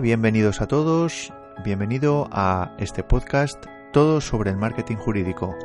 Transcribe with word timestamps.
Bienvenidos 0.00 0.60
a 0.60 0.68
todos. 0.68 1.32
Bienvenido 1.64 2.28
a 2.30 2.72
este 2.78 3.02
podcast 3.02 3.66
Todo 3.92 4.20
sobre 4.20 4.50
el 4.50 4.56
marketing 4.56 4.94
jurídico. 4.96 5.56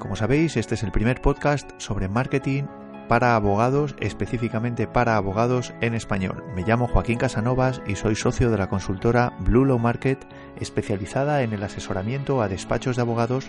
Como 0.00 0.16
sabéis, 0.16 0.56
este 0.56 0.74
es 0.74 0.82
el 0.82 0.90
primer 0.90 1.20
podcast 1.20 1.70
sobre 1.78 2.08
marketing 2.08 2.64
para 3.08 3.36
abogados, 3.36 3.94
específicamente 4.00 4.88
para 4.88 5.16
abogados 5.16 5.74
en 5.80 5.94
español. 5.94 6.42
Me 6.56 6.62
llamo 6.62 6.88
Joaquín 6.88 7.18
Casanovas 7.18 7.80
y 7.86 7.94
soy 7.94 8.16
socio 8.16 8.50
de 8.50 8.58
la 8.58 8.68
consultora 8.68 9.32
Blue 9.38 9.64
Law 9.64 9.78
Market, 9.78 10.26
especializada 10.58 11.42
en 11.42 11.52
el 11.52 11.62
asesoramiento 11.62 12.42
a 12.42 12.48
despachos 12.48 12.96
de 12.96 13.02
abogados 13.02 13.48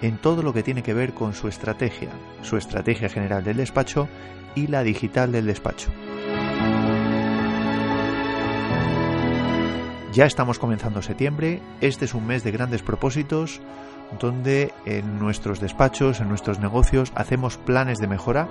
en 0.00 0.18
todo 0.18 0.42
lo 0.42 0.52
que 0.52 0.64
tiene 0.64 0.82
que 0.82 0.94
ver 0.94 1.14
con 1.14 1.32
su 1.32 1.46
estrategia, 1.46 2.10
su 2.42 2.56
estrategia 2.56 3.08
general 3.08 3.44
del 3.44 3.58
despacho 3.58 4.08
y 4.56 4.66
la 4.66 4.82
digital 4.82 5.30
del 5.30 5.46
despacho. 5.46 5.90
Ya 10.12 10.26
estamos 10.26 10.58
comenzando 10.58 11.00
septiembre, 11.00 11.62
este 11.80 12.04
es 12.04 12.12
un 12.12 12.26
mes 12.26 12.44
de 12.44 12.50
grandes 12.50 12.82
propósitos 12.82 13.62
donde 14.20 14.70
en 14.84 15.18
nuestros 15.18 15.58
despachos, 15.58 16.20
en 16.20 16.28
nuestros 16.28 16.58
negocios 16.58 17.10
hacemos 17.14 17.56
planes 17.56 17.98
de 17.98 18.08
mejora, 18.08 18.46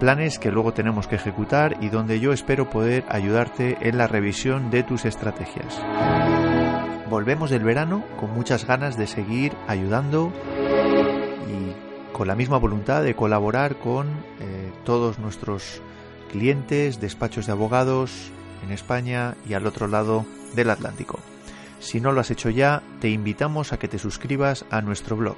planes 0.00 0.40
que 0.40 0.50
luego 0.50 0.72
tenemos 0.72 1.06
que 1.06 1.14
ejecutar 1.14 1.76
y 1.80 1.90
donde 1.90 2.18
yo 2.18 2.32
espero 2.32 2.70
poder 2.70 3.04
ayudarte 3.08 3.88
en 3.88 3.98
la 3.98 4.08
revisión 4.08 4.68
de 4.68 4.82
tus 4.82 5.04
estrategias. 5.04 5.80
Volvemos 7.08 7.50
del 7.50 7.62
verano 7.62 8.02
con 8.18 8.34
muchas 8.34 8.66
ganas 8.66 8.96
de 8.96 9.06
seguir 9.06 9.52
ayudando 9.68 10.32
y 11.46 12.12
con 12.12 12.26
la 12.26 12.34
misma 12.34 12.58
voluntad 12.58 13.04
de 13.04 13.14
colaborar 13.14 13.76
con 13.76 14.08
eh, 14.40 14.72
todos 14.84 15.20
nuestros 15.20 15.80
clientes, 16.32 17.00
despachos 17.00 17.46
de 17.46 17.52
abogados 17.52 18.32
en 18.62 18.72
España 18.72 19.34
y 19.48 19.54
al 19.54 19.66
otro 19.66 19.86
lado 19.86 20.26
del 20.54 20.68
Atlántico. 20.70 21.18
Si 21.80 22.00
no 22.00 22.12
lo 22.12 22.20
has 22.20 22.30
hecho 22.30 22.50
ya, 22.50 22.82
te 23.00 23.08
invitamos 23.08 23.72
a 23.72 23.78
que 23.78 23.88
te 23.88 23.98
suscribas 23.98 24.66
a 24.70 24.82
nuestro 24.82 25.16
blog. 25.16 25.36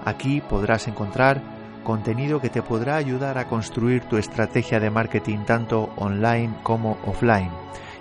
Aquí 0.04 0.40
podrás 0.40 0.86
encontrar 0.88 1.42
contenido 1.84 2.40
que 2.40 2.48
te 2.50 2.62
podrá 2.62 2.96
ayudar 2.96 3.38
a 3.38 3.46
construir 3.48 4.02
tu 4.04 4.16
estrategia 4.16 4.80
de 4.80 4.90
marketing 4.90 5.44
tanto 5.46 5.90
online 5.96 6.54
como 6.62 6.98
offline 7.06 7.50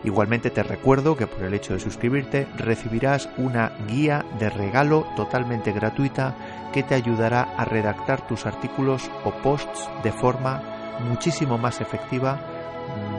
Igualmente 0.07 0.51
te 0.51 0.63
recuerdo 0.63 1.18
que 1.18 1.28
por 1.28 1.44
el 1.44 1.53
hecho 1.53 1.73
de 1.73 1.81
suscribirte 1.81 2.47
recibirás 2.56 3.28
una 3.35 3.73
guía 3.90 4.23
de 4.40 4.50
regalo 4.50 5.06
totalmente 5.18 5.73
gratuita 5.73 6.34
que 6.72 6.81
te 6.81 6.95
ayudará 6.95 7.41
a 7.41 7.66
redactar 7.66 8.25
tus 8.25 8.45
artículos 8.45 9.12
o 9.25 9.31
posts 9.31 9.90
de 10.06 10.13
forma 10.13 10.63
muchísimo 11.09 11.57
más 11.57 11.81
efectiva 11.81 12.40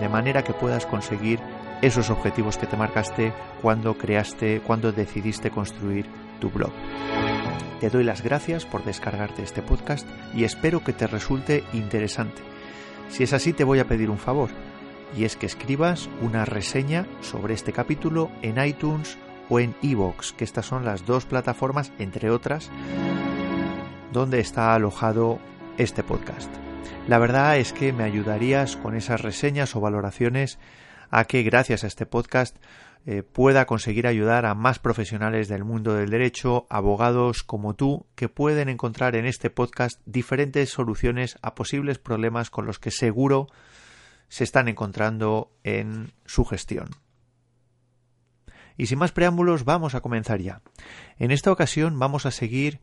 de 0.01 0.09
manera 0.09 0.43
que 0.43 0.55
puedas 0.55 0.87
conseguir 0.87 1.41
esos 1.83 2.09
objetivos 2.09 2.57
que 2.57 2.67
te 2.67 2.79
marcaste 2.79 3.35
cuando 3.61 3.99
creaste, 3.99 4.63
cuando 4.67 4.91
decidiste 4.91 5.51
construir 5.51 6.07
tu 6.41 6.49
blog. 6.49 6.73
Te 7.81 7.91
doy 7.91 8.03
las 8.03 8.23
gracias 8.23 8.65
por 8.65 8.83
descargarte 8.83 9.43
este 9.43 9.61
podcast 9.61 10.09
y 10.35 10.45
espero 10.45 10.83
que 10.83 10.95
te 10.95 11.07
resulte 11.07 11.65
interesante. 11.75 12.41
Si 13.11 13.25
es 13.25 13.35
así, 13.35 13.53
te 13.53 13.65
voy 13.65 13.79
a 13.79 13.87
pedir 13.87 14.09
un 14.09 14.19
favor 14.19 14.49
y 15.17 15.25
es 15.25 15.37
que 15.37 15.47
escribas 15.47 16.09
una 16.21 16.45
reseña 16.45 17.07
sobre 17.21 17.55
este 17.55 17.73
capítulo 17.73 18.31
en 18.43 18.63
iTunes 18.65 19.19
o 19.49 19.61
en 19.61 19.75
iVoox, 19.83 20.33
que 20.33 20.45
estas 20.45 20.67
son 20.67 20.85
las 20.85 21.07
dos 21.07 21.25
plataformas, 21.25 21.93
entre 21.99 22.31
otras, 22.31 22.71
donde 24.13 24.41
está 24.41 24.75
alojado 24.75 25.39
este 25.79 26.03
podcast. 26.03 26.51
La 27.07 27.19
verdad 27.19 27.57
es 27.57 27.73
que 27.73 27.93
me 27.93 28.05
ayudarías 28.05 28.77
con 28.77 28.95
esas 28.95 29.23
reseñas 29.23 29.75
o 29.75 29.81
valoraciones 29.81 30.59
a 31.11 31.25
que 31.25 31.43
gracias 31.43 31.85
a 31.85 31.87
este 31.87 32.05
podcast 32.05 32.57
eh, 33.07 33.23
pueda 33.23 33.65
conseguir 33.65 34.07
ayudar 34.07 34.45
a 34.45 34.55
más 34.55 34.79
profesionales 34.79 35.49
del 35.49 35.65
mundo 35.65 35.95
del 35.95 36.11
derecho, 36.11 36.67
abogados 36.69 37.43
como 37.43 37.75
tú, 37.75 38.05
que 38.15 38.29
pueden 38.29 38.69
encontrar 38.69 39.17
en 39.17 39.25
este 39.25 39.49
podcast 39.49 40.03
diferentes 40.05 40.69
soluciones 40.69 41.39
a 41.41 41.55
posibles 41.55 41.99
problemas 41.99 42.51
con 42.51 42.67
los 42.67 42.79
que 42.79 42.91
seguro 42.91 43.47
se 44.29 44.45
están 44.45 44.69
encontrando 44.69 45.51
en 45.65 46.13
su 46.25 46.45
gestión. 46.45 46.89
Y 48.77 48.87
sin 48.87 48.99
más 48.99 49.13
preámbulos, 49.13 49.65
vamos 49.65 49.95
a 49.95 50.01
comenzar 50.01 50.41
ya. 50.41 50.63
En 51.19 51.33
esta 51.33 51.51
ocasión 51.51 51.99
vamos 51.99 52.27
a 52.27 52.31
seguir 52.31 52.81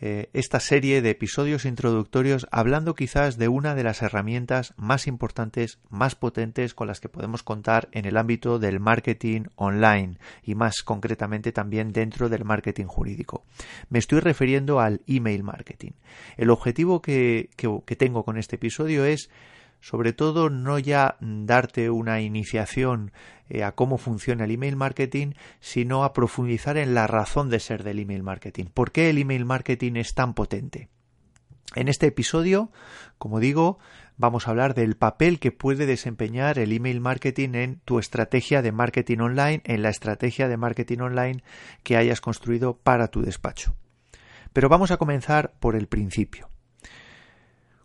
eh, 0.00 0.30
esta 0.32 0.60
serie 0.60 1.02
de 1.02 1.10
episodios 1.10 1.64
introductorios 1.64 2.46
hablando 2.52 2.94
quizás 2.94 3.36
de 3.36 3.48
una 3.48 3.74
de 3.74 3.82
las 3.82 4.00
herramientas 4.02 4.72
más 4.76 5.08
importantes, 5.08 5.80
más 5.90 6.14
potentes 6.14 6.72
con 6.72 6.86
las 6.86 7.00
que 7.00 7.08
podemos 7.08 7.42
contar 7.42 7.88
en 7.90 8.04
el 8.04 8.16
ámbito 8.16 8.60
del 8.60 8.78
marketing 8.78 9.42
online 9.56 10.18
y 10.42 10.54
más 10.54 10.82
concretamente 10.82 11.50
también 11.50 11.92
dentro 11.92 12.28
del 12.28 12.44
marketing 12.44 12.86
jurídico. 12.86 13.44
Me 13.90 13.98
estoy 13.98 14.20
refiriendo 14.20 14.78
al 14.78 15.02
email 15.08 15.42
marketing. 15.42 15.92
El 16.36 16.50
objetivo 16.50 17.02
que 17.02 17.48
tengo 17.98 18.24
con 18.24 18.38
este 18.38 18.54
episodio 18.54 19.04
es 19.04 19.30
sobre 19.80 20.12
todo 20.12 20.50
no 20.50 20.78
ya 20.78 21.16
darte 21.20 21.90
una 21.90 22.20
iniciación 22.20 23.12
eh, 23.48 23.62
a 23.62 23.72
cómo 23.72 23.98
funciona 23.98 24.44
el 24.44 24.50
email 24.50 24.76
marketing, 24.76 25.32
sino 25.60 26.04
a 26.04 26.12
profundizar 26.12 26.76
en 26.76 26.94
la 26.94 27.06
razón 27.06 27.48
de 27.48 27.60
ser 27.60 27.84
del 27.84 27.98
email 27.98 28.22
marketing. 28.22 28.66
¿Por 28.66 28.92
qué 28.92 29.10
el 29.10 29.18
email 29.18 29.44
marketing 29.44 29.94
es 29.96 30.14
tan 30.14 30.34
potente? 30.34 30.88
En 31.74 31.88
este 31.88 32.06
episodio, 32.06 32.70
como 33.18 33.40
digo, 33.40 33.78
vamos 34.16 34.46
a 34.46 34.50
hablar 34.50 34.74
del 34.74 34.96
papel 34.96 35.38
que 35.38 35.52
puede 35.52 35.86
desempeñar 35.86 36.58
el 36.58 36.72
email 36.72 37.00
marketing 37.00 37.50
en 37.54 37.80
tu 37.84 37.98
estrategia 37.98 38.62
de 38.62 38.72
marketing 38.72 39.18
online, 39.18 39.62
en 39.64 39.82
la 39.82 39.90
estrategia 39.90 40.48
de 40.48 40.56
marketing 40.56 40.98
online 40.98 41.42
que 41.82 41.96
hayas 41.96 42.20
construido 42.20 42.78
para 42.78 43.08
tu 43.08 43.22
despacho. 43.22 43.74
Pero 44.52 44.68
vamos 44.68 44.90
a 44.90 44.96
comenzar 44.96 45.52
por 45.60 45.76
el 45.76 45.88
principio. 45.88 46.48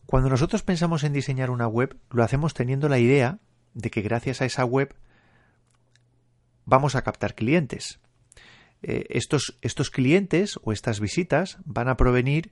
Cuando 0.06 0.30
nosotros 0.30 0.64
pensamos 0.64 1.04
en 1.04 1.14
diseñar 1.14 1.50
una 1.50 1.68
web, 1.68 1.98
lo 2.12 2.24
hacemos 2.24 2.54
teniendo 2.54 2.90
la 2.90 3.00
idea 3.00 3.40
de 3.74 3.90
que 3.90 4.02
gracias 4.02 4.42
a 4.42 4.46
esa 4.46 4.66
web 4.66 4.96
vamos 6.66 6.96
a 6.96 7.02
captar 7.02 7.36
clientes. 7.36 8.00
Eh, 8.82 9.06
estos, 9.10 9.58
estos, 9.62 9.90
clientes 9.90 10.60
o 10.62 10.74
estas 10.74 11.00
visitas 11.00 11.58
van 11.64 11.88
a 11.88 11.96
provenir 11.96 12.52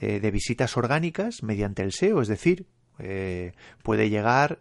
eh, 0.00 0.18
de 0.18 0.30
visitas 0.30 0.76
orgánicas 0.76 1.42
mediante 1.42 1.82
el 1.82 1.92
SEO, 1.92 2.20
es 2.22 2.28
decir, 2.28 2.66
eh, 2.98 3.52
puede 3.82 4.10
llegar, 4.10 4.60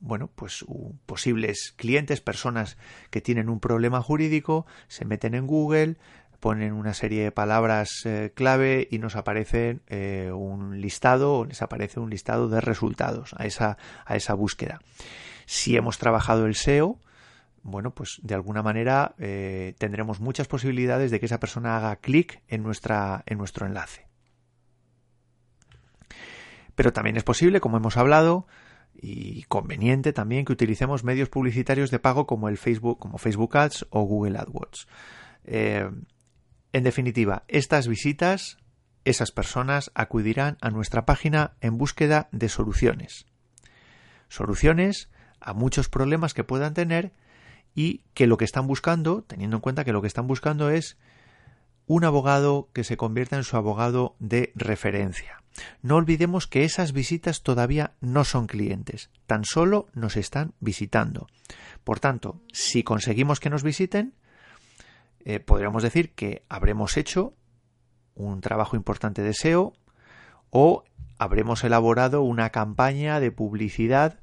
bueno, 0.00 0.30
pues 0.34 0.64
posibles 1.06 1.72
clientes, 1.76 2.20
personas 2.20 2.76
que 3.10 3.20
tienen 3.20 3.48
un 3.48 3.60
problema 3.60 4.02
jurídico, 4.02 4.66
se 4.88 5.04
meten 5.04 5.34
en 5.34 5.46
Google, 5.46 5.96
ponen 6.40 6.72
una 6.72 6.94
serie 6.94 7.24
de 7.24 7.32
palabras 7.32 8.02
eh, 8.04 8.32
clave 8.34 8.86
y 8.90 8.98
nos 8.98 9.16
aparece 9.16 9.80
eh, 9.88 10.30
un 10.32 10.80
listado 10.80 11.34
o 11.34 11.44
les 11.44 11.62
aparece 11.62 12.00
un 12.00 12.10
listado 12.10 12.48
de 12.48 12.60
resultados 12.60 13.34
a 13.36 13.46
esa, 13.46 13.76
a 14.04 14.16
esa 14.16 14.34
búsqueda. 14.34 14.80
Si 15.46 15.76
hemos 15.76 15.98
trabajado 15.98 16.46
el 16.46 16.54
SEO, 16.54 16.98
bueno, 17.62 17.92
pues 17.92 18.20
de 18.22 18.34
alguna 18.34 18.62
manera 18.62 19.14
eh, 19.18 19.74
tendremos 19.78 20.20
muchas 20.20 20.46
posibilidades 20.46 21.10
de 21.10 21.18
que 21.18 21.26
esa 21.26 21.40
persona 21.40 21.76
haga 21.76 21.96
clic 21.96 22.42
en, 22.48 22.64
en 22.64 23.38
nuestro 23.38 23.66
enlace. 23.66 24.06
Pero 26.74 26.92
también 26.92 27.16
es 27.16 27.24
posible, 27.24 27.60
como 27.60 27.76
hemos 27.76 27.96
hablado, 27.96 28.46
y 28.94 29.42
conveniente 29.44 30.12
también 30.12 30.44
que 30.44 30.52
utilicemos 30.52 31.02
medios 31.02 31.28
publicitarios 31.28 31.90
de 31.90 31.98
pago 31.98 32.26
como 32.26 32.48
el 32.48 32.58
Facebook, 32.58 32.98
como 32.98 33.18
Facebook 33.18 33.56
Ads 33.56 33.86
o 33.90 34.02
Google 34.02 34.38
AdWords 34.38 34.86
En 36.72 36.84
definitiva, 36.84 37.44
estas 37.48 37.88
visitas, 37.88 38.58
esas 39.04 39.32
personas 39.32 39.90
acudirán 39.94 40.58
a 40.60 40.70
nuestra 40.70 41.06
página 41.06 41.56
en 41.60 41.78
búsqueda 41.78 42.28
de 42.32 42.48
soluciones. 42.48 43.26
Soluciones 44.28 45.08
a 45.40 45.54
muchos 45.54 45.88
problemas 45.88 46.34
que 46.34 46.44
puedan 46.44 46.74
tener 46.74 47.12
y 47.74 48.02
que 48.12 48.26
lo 48.26 48.36
que 48.36 48.44
están 48.44 48.66
buscando, 48.66 49.22
teniendo 49.22 49.56
en 49.56 49.60
cuenta 49.62 49.84
que 49.84 49.92
lo 49.92 50.02
que 50.02 50.08
están 50.08 50.26
buscando 50.26 50.70
es 50.70 50.98
un 51.86 52.04
abogado 52.04 52.68
que 52.72 52.84
se 52.84 52.96
convierta 52.96 53.36
en 53.36 53.44
su 53.44 53.56
abogado 53.56 54.14
de 54.18 54.52
referencia. 54.54 55.42
No 55.82 55.96
olvidemos 55.96 56.46
que 56.46 56.64
esas 56.64 56.92
visitas 56.92 57.42
todavía 57.42 57.94
no 58.00 58.24
son 58.24 58.46
clientes, 58.46 59.10
tan 59.26 59.44
solo 59.44 59.88
nos 59.94 60.16
están 60.16 60.52
visitando. 60.60 61.28
Por 61.82 61.98
tanto, 61.98 62.40
si 62.52 62.82
conseguimos 62.82 63.40
que 63.40 63.50
nos 63.50 63.62
visiten, 63.62 64.14
eh, 65.24 65.40
podríamos 65.40 65.82
decir 65.82 66.14
que 66.14 66.44
habremos 66.48 66.96
hecho 66.96 67.34
un 68.14 68.40
trabajo 68.40 68.76
importante 68.76 69.22
de 69.22 69.34
SEO 69.34 69.74
o 70.50 70.84
habremos 71.18 71.64
elaborado 71.64 72.22
una 72.22 72.50
campaña 72.50 73.20
de 73.20 73.30
publicidad 73.30 74.20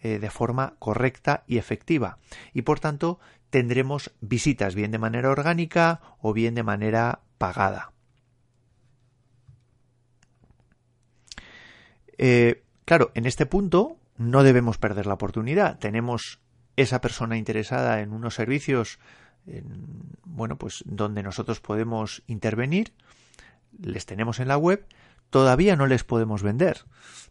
eh, 0.00 0.18
de 0.18 0.30
forma 0.30 0.74
correcta 0.78 1.44
y 1.46 1.58
efectiva. 1.58 2.18
Y 2.52 2.62
por 2.62 2.80
tanto 2.80 3.20
tendremos 3.50 4.12
visitas 4.20 4.74
bien 4.74 4.90
de 4.90 4.98
manera 4.98 5.30
orgánica 5.30 6.00
o 6.20 6.32
bien 6.32 6.54
de 6.54 6.62
manera 6.62 7.20
pagada. 7.38 7.92
Eh, 12.18 12.62
claro, 12.84 13.10
en 13.14 13.26
este 13.26 13.46
punto 13.46 13.96
no 14.16 14.42
debemos 14.42 14.78
perder 14.78 15.06
la 15.06 15.14
oportunidad. 15.14 15.78
Tenemos 15.78 16.40
esa 16.76 17.00
persona 17.00 17.36
interesada 17.36 18.00
en 18.00 18.12
unos 18.12 18.34
servicios, 18.34 18.98
bueno, 20.24 20.56
pues 20.56 20.82
donde 20.86 21.22
nosotros 21.22 21.60
podemos 21.60 22.22
intervenir, 22.26 22.92
les 23.80 24.06
tenemos 24.06 24.40
en 24.40 24.48
la 24.48 24.56
web, 24.56 24.86
todavía 25.30 25.76
no 25.76 25.86
les 25.86 26.04
podemos 26.04 26.42
vender. 26.42 26.84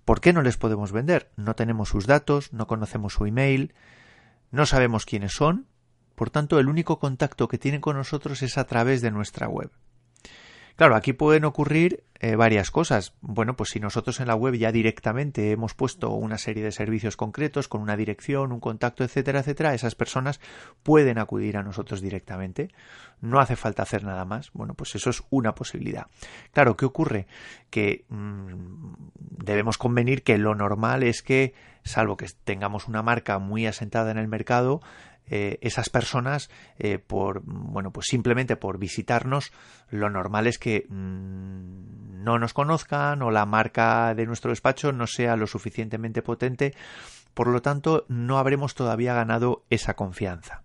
¿Por 0.06 0.22
qué 0.22 0.34
no 0.34 0.42
les 0.42 0.58
podemos 0.58 0.92
vender? 0.92 1.32
No 1.36 1.56
tenemos 1.56 1.90
sus 1.90 2.08
datos, 2.08 2.52
no 2.54 2.68
conocemos 2.68 3.14
su 3.14 3.26
email, 3.26 3.74
no 4.52 4.66
sabemos 4.66 5.06
quiénes 5.06 5.34
son, 5.34 5.68
por 6.16 6.30
tanto 6.30 6.60
el 6.60 6.68
único 6.68 7.00
contacto 7.00 7.48
que 7.48 7.58
tienen 7.58 7.82
con 7.82 7.96
nosotros 7.96 8.42
es 8.42 8.58
a 8.58 8.66
través 8.66 9.02
de 9.02 9.12
nuestra 9.12 9.48
web. 9.48 9.72
Claro, 10.76 10.96
aquí 10.96 11.14
pueden 11.14 11.46
ocurrir 11.46 12.04
eh, 12.20 12.36
varias 12.36 12.72
cosas. 12.72 13.14
Bueno, 13.22 13.56
pues 13.56 13.72
si 13.72 13.80
nosotros 13.80 14.20
en 14.20 14.28
la 14.28 14.36
web 14.36 14.54
ya 14.54 14.72
directamente 14.72 15.52
hemos 15.52 15.74
puesto 15.74 16.12
una 16.12 16.38
serie 16.38 16.64
de 16.64 16.72
servicios 16.72 17.18
concretos 17.18 17.68
con 17.68 17.82
una 17.82 17.98
dirección, 17.98 18.52
un 18.52 18.60
contacto, 18.60 19.04
etcétera, 19.04 19.40
etcétera, 19.40 19.74
esas 19.74 19.96
personas 19.96 20.40
pueden 20.84 21.18
acudir 21.18 21.58
a 21.58 21.64
nosotros 21.64 22.02
directamente. 22.02 22.70
No 23.22 23.40
hace 23.40 23.56
falta 23.56 23.84
hacer 23.84 24.04
nada 24.04 24.26
más. 24.26 24.52
Bueno, 24.54 24.74
pues 24.76 24.96
eso 24.96 25.10
es 25.10 25.24
una 25.30 25.56
posibilidad. 25.56 26.08
Claro, 26.54 26.78
¿qué 26.78 26.86
ocurre? 26.86 27.28
Que 27.70 28.06
mmm, 28.10 28.94
debemos 29.20 29.78
convenir 29.78 30.24
que 30.24 30.38
lo 30.38 30.56
normal 30.56 31.04
es 31.04 31.22
que, 31.24 31.54
salvo 31.84 32.18
que 32.18 32.28
tengamos 32.44 32.88
una 32.88 33.02
marca 33.02 33.40
muy 33.40 33.66
asentada 33.66 34.12
en 34.12 34.18
el 34.18 34.28
mercado, 34.28 34.82
eh, 35.28 35.58
esas 35.62 35.90
personas 35.90 36.50
eh, 36.78 36.98
por 36.98 37.42
bueno 37.44 37.92
pues 37.92 38.08
simplemente 38.08 38.56
por 38.56 38.78
visitarnos 38.78 39.52
lo 39.90 40.10
normal 40.10 40.48
es 40.48 40.58
que 40.58 40.86
mm, 40.90 42.24
no 42.24 42.40
nos 42.40 42.54
conozcan 42.54 43.22
o 43.22 43.32
la 43.32 43.46
marca 43.46 44.14
de 44.14 44.26
nuestro 44.26 44.52
despacho 44.52 44.92
no 44.92 45.08
sea 45.08 45.36
lo 45.36 45.48
suficientemente 45.48 46.22
potente 46.22 46.74
por 47.34 47.48
lo 47.48 47.62
tanto 47.62 48.06
no 48.10 48.38
habremos 48.38 48.76
todavía 48.76 49.14
ganado 49.14 49.64
esa 49.70 49.96
confianza 49.96 50.64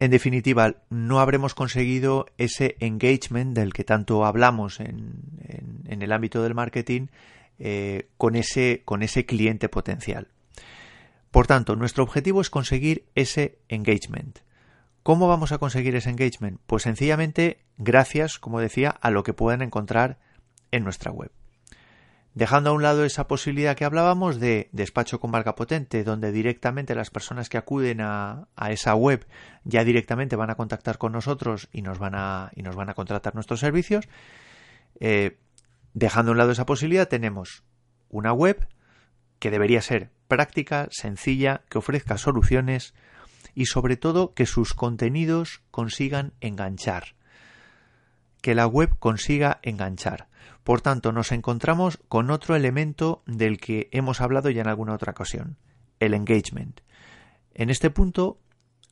En 0.00 0.10
definitiva, 0.10 0.76
no 0.88 1.20
habremos 1.20 1.54
conseguido 1.54 2.24
ese 2.38 2.76
engagement 2.80 3.54
del 3.54 3.74
que 3.74 3.84
tanto 3.84 4.24
hablamos 4.24 4.80
en, 4.80 5.84
el 5.86 6.12
ámbito 6.12 6.42
del 6.42 6.54
marketing 6.54 7.08
eh, 7.58 8.08
con, 8.16 8.34
ese, 8.34 8.80
con 8.86 9.02
ese 9.02 9.26
cliente 9.26 9.68
potencial. 9.68 10.28
Por 11.30 11.46
tanto, 11.46 11.76
nuestro 11.76 12.02
objetivo 12.02 12.40
es 12.40 12.50
conseguir 12.50 13.06
ese 13.14 13.58
engagement. 13.68 14.40
¿Cómo 15.02 15.28
vamos 15.28 15.52
a 15.52 15.58
conseguir 15.58 15.94
ese 15.94 16.10
engagement? 16.10 16.60
Pues 16.66 16.82
sencillamente 16.82 17.64
gracias, 17.78 18.38
como 18.38 18.60
decía, 18.60 18.90
a 18.90 19.10
lo 19.10 19.22
que 19.22 19.32
puedan 19.32 19.62
encontrar 19.62 20.18
en 20.72 20.84
nuestra 20.84 21.10
web. 21.10 21.30
Dejando 22.34 22.70
a 22.70 22.72
un 22.72 22.82
lado 22.82 23.04
esa 23.04 23.26
posibilidad 23.26 23.76
que 23.76 23.84
hablábamos 23.84 24.38
de 24.38 24.68
despacho 24.72 25.18
con 25.18 25.30
marca 25.30 25.56
potente, 25.56 26.04
donde 26.04 26.30
directamente 26.30 26.94
las 26.94 27.10
personas 27.10 27.48
que 27.48 27.58
acuden 27.58 28.00
a, 28.00 28.46
esa 28.68 28.94
web 28.94 29.26
ya 29.64 29.84
directamente 29.84 30.36
van 30.36 30.50
a 30.50 30.54
contactar 30.54 30.98
con 30.98 31.12
nosotros 31.12 31.68
y 31.72 31.82
nos 31.82 31.98
van 31.98 32.14
a, 32.14 32.50
y 32.54 32.62
nos 32.62 32.76
van 32.76 32.88
a 32.88 32.94
contratar 32.94 33.34
nuestros 33.34 33.58
servicios, 33.58 34.08
eh, 35.00 35.38
dejando 35.92 36.30
a 36.30 36.32
un 36.32 36.38
lado 36.38 36.52
esa 36.52 36.66
posibilidad, 36.66 37.08
tenemos 37.08 37.64
una 38.10 38.32
web 38.32 38.68
que 39.40 39.50
debería 39.50 39.82
ser 39.82 40.12
práctica, 40.28 40.86
sencilla, 40.92 41.62
que 41.68 41.78
ofrezca 41.78 42.18
soluciones 42.18 42.94
y 43.54 43.66
sobre 43.66 43.96
todo 43.96 44.34
que 44.34 44.46
sus 44.46 44.74
contenidos 44.74 45.62
consigan 45.72 46.34
enganchar. 46.40 47.16
Que 48.40 48.54
la 48.54 48.66
web 48.66 48.96
consiga 48.98 49.58
enganchar. 49.62 50.28
Por 50.62 50.82
tanto, 50.82 51.10
nos 51.10 51.32
encontramos 51.32 51.98
con 52.08 52.30
otro 52.30 52.54
elemento 52.54 53.22
del 53.26 53.58
que 53.58 53.88
hemos 53.92 54.20
hablado 54.20 54.50
ya 54.50 54.60
en 54.60 54.68
alguna 54.68 54.94
otra 54.94 55.12
ocasión, 55.12 55.56
el 55.98 56.14
engagement. 56.14 56.80
En 57.52 57.70
este 57.70 57.90
punto, 57.90 58.38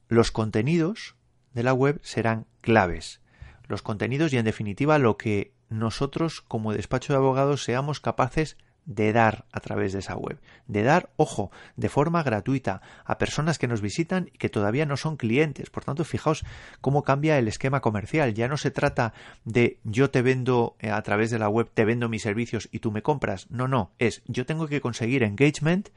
los 0.08 0.32
contenidos 0.32 1.14
de 1.52 1.62
la 1.62 1.74
web 1.74 2.00
serán 2.02 2.46
claves. 2.62 3.20
Los 3.66 3.82
contenidos 3.82 4.32
y, 4.32 4.38
en 4.38 4.44
definitiva, 4.46 4.98
lo 4.98 5.18
que 5.18 5.52
nosotros 5.68 6.40
como 6.40 6.72
despacho 6.72 7.12
de 7.12 7.18
abogados 7.18 7.64
seamos 7.64 8.00
capaces 8.00 8.56
de 8.88 9.12
dar 9.12 9.44
a 9.52 9.60
través 9.60 9.92
de 9.92 9.98
esa 9.98 10.16
web. 10.16 10.40
De 10.66 10.82
dar, 10.82 11.10
ojo, 11.16 11.52
de 11.76 11.90
forma 11.90 12.22
gratuita 12.22 12.80
a 13.04 13.18
personas 13.18 13.58
que 13.58 13.68
nos 13.68 13.82
visitan 13.82 14.30
y 14.32 14.38
que 14.38 14.48
todavía 14.48 14.86
no 14.86 14.96
son 14.96 15.18
clientes. 15.18 15.68
Por 15.68 15.84
tanto, 15.84 16.04
fijaos 16.04 16.42
cómo 16.80 17.04
cambia 17.04 17.38
el 17.38 17.48
esquema 17.48 17.82
comercial. 17.82 18.32
Ya 18.32 18.48
no 18.48 18.56
se 18.56 18.70
trata 18.70 19.12
de 19.44 19.78
yo 19.84 20.10
te 20.10 20.22
vendo 20.22 20.74
eh, 20.80 20.90
a 20.90 21.02
través 21.02 21.30
de 21.30 21.38
la 21.38 21.50
web, 21.50 21.70
te 21.72 21.84
vendo 21.84 22.08
mis 22.08 22.22
servicios 22.22 22.70
y 22.72 22.78
tú 22.78 22.90
me 22.90 23.02
compras. 23.02 23.46
No, 23.50 23.68
no, 23.68 23.92
es 23.98 24.22
yo 24.26 24.46
tengo 24.46 24.66
que 24.68 24.80
conseguir 24.80 25.22
engagement 25.22 25.90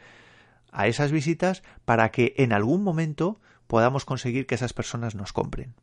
a 0.73 0.87
esas 0.87 1.13
visitas 1.13 1.63
para 1.85 2.11
que 2.11 2.33
en 2.37 2.51
algún 2.51 2.83
momento 2.83 3.39
podamos 3.67 4.03
conseguir 4.03 4.45
que 4.47 4.55
esas 4.55 4.73
personas 4.73 5.15
nos 5.15 5.31
compren. 5.31 5.75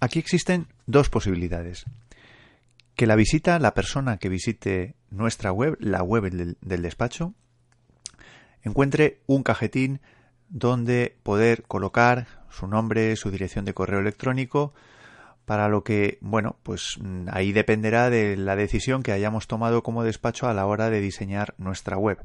Aquí 0.00 0.18
existen 0.18 0.66
dos 0.86 1.08
posibilidades 1.08 1.86
que 2.96 3.06
la 3.06 3.14
visita, 3.14 3.60
la 3.60 3.74
persona 3.74 4.16
que 4.16 4.28
visite 4.28 4.96
nuestra 5.10 5.52
web, 5.52 5.76
la 5.80 6.02
web 6.02 6.30
del, 6.30 6.82
despacho, 6.82 7.34
encuentre 8.62 9.20
un 9.26 9.42
cajetín 9.42 10.00
donde 10.48 11.16
poder 11.22 11.62
colocar 11.64 12.26
su 12.50 12.66
nombre, 12.66 13.14
su 13.16 13.30
dirección 13.30 13.64
de 13.64 13.74
correo 13.74 14.00
electrónico, 14.00 14.72
para 15.44 15.68
lo 15.68 15.82
que, 15.82 16.18
bueno, 16.20 16.56
pues 16.62 16.98
mm, 17.00 17.28
ahí 17.32 17.52
dependerá 17.52 18.10
de 18.10 18.36
la 18.36 18.54
decisión 18.54 19.02
que 19.02 19.12
hayamos 19.12 19.46
tomado 19.46 19.82
como 19.82 20.04
despacho 20.04 20.46
a 20.46 20.54
la 20.54 20.66
hora 20.66 20.90
de 20.90 21.00
diseñar 21.00 21.54
nuestra 21.56 21.96
web. 21.96 22.22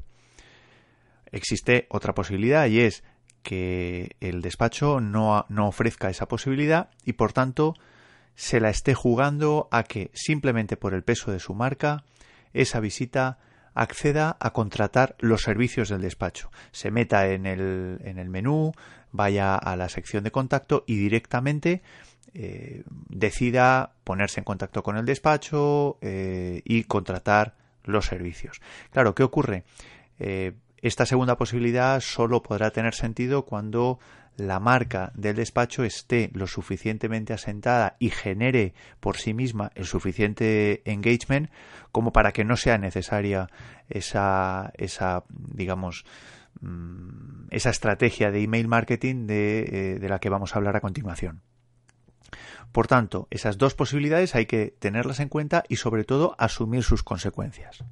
Existe 1.32 1.86
otra 1.88 2.14
posibilidad 2.14 2.66
y 2.66 2.80
es 2.80 3.02
que 3.42 4.16
el 4.20 4.42
despacho 4.42 5.00
no, 5.00 5.46
no 5.48 5.68
ofrezca 5.68 6.10
esa 6.10 6.28
posibilidad 6.28 6.90
y 7.04 7.14
por 7.14 7.32
tanto 7.32 7.74
se 8.34 8.60
la 8.60 8.70
esté 8.70 8.94
jugando 8.94 9.68
a 9.70 9.84
que 9.84 10.10
simplemente 10.14 10.76
por 10.76 10.94
el 10.94 11.02
peso 11.02 11.30
de 11.30 11.40
su 11.40 11.54
marca 11.54 12.04
esa 12.54 12.80
visita 12.80 13.38
acceda 13.74 14.36
a 14.40 14.52
contratar 14.52 15.16
los 15.18 15.42
servicios 15.42 15.88
del 15.88 16.00
despacho. 16.00 16.50
Se 16.70 16.90
meta 16.90 17.28
en 17.28 17.44
el, 17.44 17.98
en 18.04 18.18
el 18.18 18.30
menú, 18.30 18.72
vaya 19.10 19.56
a 19.56 19.76
la 19.76 19.88
sección 19.88 20.24
de 20.24 20.30
contacto 20.30 20.84
y 20.86 20.96
directamente 20.96 21.82
eh, 22.34 22.82
decida 23.08 23.92
ponerse 24.02 24.40
en 24.40 24.44
contacto 24.44 24.82
con 24.82 24.96
el 24.96 25.06
despacho 25.06 25.98
eh, 26.00 26.62
y 26.64 26.84
contratar 26.84 27.54
los 27.84 28.06
servicios. 28.06 28.60
Claro, 28.90 29.14
¿qué 29.14 29.22
ocurre? 29.22 29.64
Eh, 30.18 30.52
esta 30.82 31.06
segunda 31.06 31.36
posibilidad 31.36 32.00
solo 32.00 32.42
podrá 32.42 32.70
tener 32.70 32.94
sentido 32.94 33.44
cuando 33.44 33.98
la 34.36 34.60
marca 34.60 35.12
del 35.14 35.36
despacho 35.36 35.84
esté 35.84 36.30
lo 36.34 36.46
suficientemente 36.46 37.32
asentada 37.32 37.96
y 37.98 38.10
genere 38.10 38.74
por 39.00 39.16
sí 39.16 39.34
misma 39.34 39.70
el 39.74 39.86
suficiente 39.86 40.82
engagement 40.90 41.50
como 41.92 42.12
para 42.12 42.32
que 42.32 42.44
no 42.44 42.56
sea 42.56 42.78
necesaria 42.78 43.48
esa, 43.88 44.72
esa 44.76 45.24
digamos, 45.28 46.04
mm, 46.60 47.46
esa 47.50 47.70
estrategia 47.70 48.30
de 48.30 48.42
email 48.42 48.68
marketing 48.68 49.26
de, 49.26 49.60
eh, 49.60 49.98
de 49.98 50.08
la 50.08 50.18
que 50.18 50.30
vamos 50.30 50.54
a 50.54 50.58
hablar 50.58 50.76
a 50.76 50.80
continuación. 50.80 51.42
Por 52.72 52.88
tanto, 52.88 53.28
esas 53.30 53.56
dos 53.56 53.74
posibilidades 53.74 54.34
hay 54.34 54.46
que 54.46 54.74
tenerlas 54.76 55.20
en 55.20 55.28
cuenta 55.28 55.62
y 55.68 55.76
sobre 55.76 56.02
todo 56.02 56.34
asumir 56.38 56.82
sus 56.82 57.04
consecuencias 57.04 57.84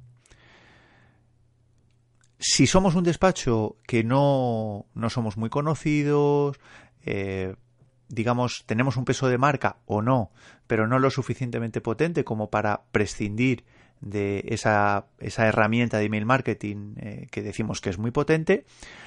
si 2.45 2.67
somos 2.67 2.95
un 2.95 3.05
despacho 3.05 3.77
que 3.87 4.03
no, 4.03 4.85
no 4.93 5.09
somos 5.09 5.37
muy 5.37 5.49
conocidos, 5.49 6.59
eh, 7.05 7.55
digamos, 8.09 8.65
tenemos 8.65 8.97
un 8.97 9.05
peso 9.05 9.29
de 9.29 9.37
marca 9.37 9.77
o 9.85 10.01
no, 10.01 10.29
pero 10.67 10.85
no 10.85 10.99
lo 10.99 11.09
suficientemente 11.09 11.79
potente 11.79 12.25
como 12.25 12.49
para 12.49 12.81
prescindir 12.91 13.63
de 14.01 14.43
esa, 14.49 15.05
esa 15.19 15.47
herramienta 15.47 15.99
de 15.99 16.05
email 16.05 16.25
marketing 16.25 16.95
eh, 16.97 17.27
que 17.31 17.41
decimos 17.41 17.79
que 17.79 17.89
es 17.89 17.97
muy 17.97 18.11
potente, 18.11 18.65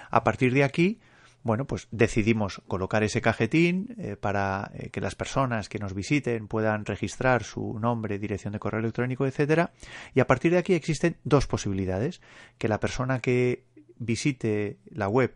a 0.09 0.25
partir 0.25 0.55
de 0.55 0.65
aquí, 0.65 0.99
bueno, 1.47 1.67
pues 1.67 1.89
decidimos 1.93 2.61
colocar 2.67 3.03
ese 3.05 3.23
cajetín 3.23 3.95
eh, 3.99 4.17
para 4.17 4.71
eh, 4.75 4.91
que 4.91 5.01
las 5.01 5.15
personas 5.15 5.69
que 5.69 5.79
nos 5.79 5.95
visiten 5.95 6.49
puedan 6.49 6.85
registrar 6.85 7.45
su 7.45 7.79
nombre, 7.79 8.19
dirección 8.19 8.53
de 8.53 8.59
correo 8.59 8.81
electrónico, 8.81 9.27
etcétera. 9.27 9.73
Y 10.15 10.21
a 10.21 10.27
partir 10.27 10.53
de 10.53 10.59
aquí 10.59 10.75
existen 10.75 11.17
dos 11.25 11.47
posibilidades: 11.47 12.21
que 12.59 12.69
la 12.69 12.81
persona 12.81 13.21
que 13.21 13.65
visite 13.99 14.79
la 14.91 15.09
web 15.09 15.35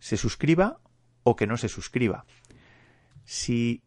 se 0.00 0.16
suscriba 0.16 0.80
o 1.22 1.36
que 1.36 1.46
no 1.46 1.56
se 1.56 1.68
suscriba. 1.68 2.26
Si, 3.24 3.82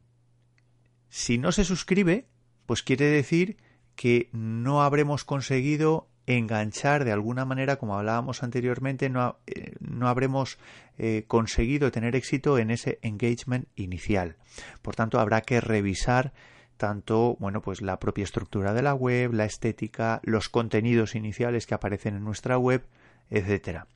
si 1.09 1.37
no 1.37 1.51
se 1.51 1.65
suscribe, 1.65 2.27
pues 2.65 2.83
quiere 2.83 3.05
decir 3.05 3.57
que 3.95 4.29
no 4.31 4.81
habremos 4.81 5.25
conseguido 5.25 6.07
enganchar 6.27 7.03
de 7.05 7.11
alguna 7.11 7.45
manera, 7.45 7.77
como 7.77 7.97
hablábamos 7.97 8.43
anteriormente, 8.43 9.09
no, 9.09 9.37
eh, 9.47 9.73
no 9.79 10.07
habremos 10.07 10.57
eh, 10.97 11.25
conseguido 11.27 11.91
tener 11.91 12.15
éxito 12.15 12.57
en 12.57 12.71
ese 12.71 12.99
engagement 13.01 13.67
inicial. 13.75 14.37
Por 14.81 14.95
tanto, 14.95 15.19
habrá 15.19 15.41
que 15.41 15.59
revisar 15.59 16.33
tanto, 16.77 17.37
bueno, 17.39 17.61
pues 17.61 17.81
la 17.81 17.99
propia 17.99 18.23
estructura 18.23 18.73
de 18.73 18.81
la 18.81 18.93
web, 18.93 19.33
la 19.33 19.45
estética, 19.45 20.21
los 20.23 20.49
contenidos 20.49 21.15
iniciales 21.15 21.65
que 21.65 21.75
aparecen 21.75 22.15
en 22.15 22.23
nuestra 22.23 22.57
web, 22.57 22.85
etcétera. 23.29 23.87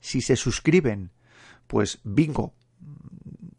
Si 0.00 0.20
se 0.20 0.36
suscriben, 0.36 1.10
pues 1.66 2.00
bingo, 2.04 2.54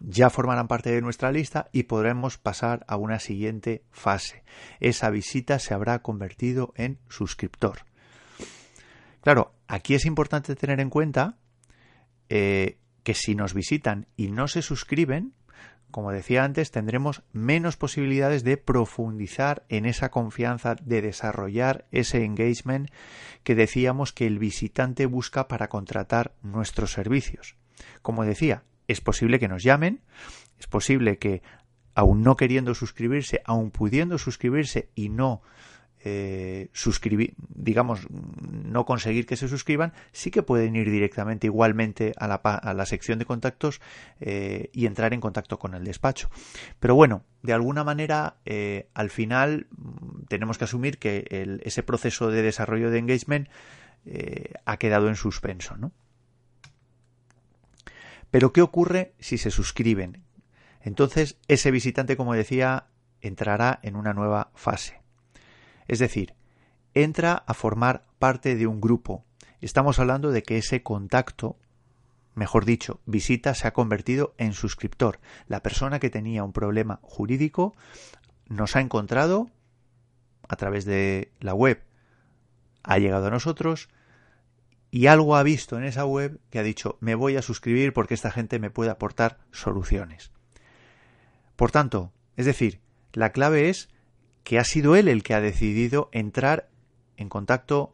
ya 0.09 0.29
formarán 0.29 0.69
parte 0.69 0.89
de 0.89 1.01
nuestra 1.01 1.33
lista 1.33 1.67
y 1.73 1.83
podremos 1.83 2.37
pasar 2.37 2.85
a 2.87 2.95
una 2.95 3.19
siguiente 3.19 3.83
fase. 3.91 4.43
Esa 4.79 5.09
visita 5.09 5.59
se 5.59 5.73
habrá 5.73 6.01
convertido 6.01 6.73
en 6.77 6.97
suscriptor. 7.09 7.79
Claro, 9.21 9.53
aquí 9.67 9.95
es 9.95 10.05
importante 10.05 10.55
tener 10.55 10.79
en 10.79 10.89
cuenta 10.89 11.37
eh, 12.29 12.79
que 13.03 13.13
si 13.13 13.35
nos 13.35 13.53
visitan 13.53 14.07
y 14.15 14.29
no 14.29 14.47
se 14.47 14.61
suscriben, 14.61 15.33
como 15.91 16.13
decía 16.13 16.45
antes, 16.45 16.71
tendremos 16.71 17.23
menos 17.33 17.75
posibilidades 17.75 18.45
de 18.45 18.55
profundizar 18.55 19.65
en 19.67 19.85
esa 19.85 20.09
confianza, 20.09 20.75
de 20.75 21.01
desarrollar 21.01 21.85
ese 21.91 22.23
engagement 22.23 22.89
que 23.43 23.55
decíamos 23.55 24.13
que 24.13 24.25
el 24.25 24.39
visitante 24.39 25.05
busca 25.05 25.49
para 25.49 25.67
contratar 25.67 26.33
nuestros 26.43 26.93
servicios. 26.93 27.55
Como 28.01 28.23
decía, 28.23 28.63
es 28.87 29.01
posible 29.01 29.39
que 29.39 29.47
nos 29.47 29.63
llamen, 29.63 30.01
es 30.59 30.67
posible 30.67 31.17
que 31.17 31.41
aun 31.93 32.21
no 32.21 32.35
queriendo 32.35 32.75
suscribirse, 32.75 33.41
aun 33.45 33.71
pudiendo 33.71 34.17
suscribirse 34.17 34.89
y 34.93 35.09
no 35.09 35.41
eh, 36.09 36.69
suscribir, 36.73 37.33
digamos, 37.49 38.07
no 38.09 38.85
conseguir 38.85 39.25
que 39.25 39.35
se 39.35 39.47
suscriban, 39.47 39.93
sí 40.11 40.29
que 40.29 40.43
pueden 40.43 40.75
ir 40.75 40.91
directamente 40.91 41.47
igualmente 41.47 42.13
a 42.17 42.27
la, 42.27 42.35
a 42.35 42.73
la 42.73 42.85
sección 42.85 43.17
de 43.17 43.25
contactos 43.25 43.81
eh, 44.21 44.69
y 44.73 44.85
entrar 44.85 45.13
en 45.13 45.19
contacto 45.19 45.57
con 45.57 45.73
el 45.73 45.83
despacho. 45.83 46.29
Pero 46.79 46.93
bueno, 46.93 47.23
de 47.41 47.53
alguna 47.53 47.83
manera, 47.83 48.37
eh, 48.45 48.89
al 48.93 49.09
final 49.09 49.67
mm, 49.75 50.25
tenemos 50.29 50.57
que 50.59 50.65
asumir 50.65 50.99
que 50.99 51.25
ese 51.63 51.81
proceso 51.83 52.29
de 52.29 52.43
desarrollo 52.43 52.91
de 52.91 52.99
engagement 52.99 53.49
ha 54.63 54.77
quedado 54.77 55.09
en 55.09 55.17
suspenso, 55.17 55.75
¿no? 55.75 55.91
Pero 58.31 58.53
¿qué 58.53 58.61
ocurre 58.61 59.13
si 59.19 59.37
se 59.37 59.51
suscriben? 59.51 60.23
Entonces 60.81 61.37
ese 61.47 61.71
visitante, 61.71 62.17
como 62.17 62.33
decía, 62.33 62.87
entrará 63.21 63.79
en 63.83 63.95
una 63.95 64.13
nueva 64.13 64.51
fase. 64.55 65.01
Es 65.87 65.99
decir, 65.99 66.33
entra 66.93 67.43
a 67.45 67.53
formar 67.53 68.05
parte 68.19 68.55
de 68.55 68.67
un 68.67 68.81
grupo. 68.81 69.23
Estamos 69.61 69.99
hablando 69.99 70.31
de 70.31 70.43
que 70.43 70.57
ese 70.57 70.83
contacto, 70.83 71.57
mejor 72.35 72.65
dicho, 72.65 72.99
visita, 73.05 73.53
se 73.53 73.67
ha 73.67 73.73
convertido 73.73 74.33
en 74.37 74.53
suscriptor. 74.53 75.19
La 75.47 75.61
persona 75.61 75.99
que 75.99 76.09
tenía 76.09 76.43
un 76.43 76.53
problema 76.53 76.99
jurídico 77.01 77.75
nos 78.47 78.75
ha 78.75 78.81
encontrado 78.81 79.49
a 80.47 80.55
través 80.55 80.85
de 80.85 81.31
la 81.39 81.53
web, 81.53 81.83
ha 82.83 82.97
llegado 82.99 83.27
a 83.27 83.31
nosotros, 83.31 83.89
y 84.97 85.05
algo 85.05 85.35
ha 85.35 85.43
visto 85.43 85.77
en 85.77 85.83
esa 85.83 86.05
web 86.05 86.39
que 86.49 86.57
ha 86.57 86.63
dicho 86.63 86.97
me 87.01 87.13
voy 87.13 87.37
a 87.37 87.43
suscribir 87.43 87.93
porque 87.93 88.15
esta 88.15 88.31
gente 88.31 88.57
me 88.57 88.71
puede 88.71 88.89
aportar 88.89 89.37
soluciones. 89.51 90.31
Por 91.55 91.69
tanto, 91.69 92.11
es 92.35 92.47
decir, 92.47 92.79
la 93.13 93.31
clave 93.31 93.69
es 93.69 93.89
que 94.43 94.57
ha 94.57 94.63
sido 94.63 94.95
él 94.95 95.07
el 95.07 95.21
que 95.21 95.35
ha 95.35 95.39
decidido 95.39 96.09
entrar 96.13 96.67
en 97.15 97.29
contacto 97.29 97.93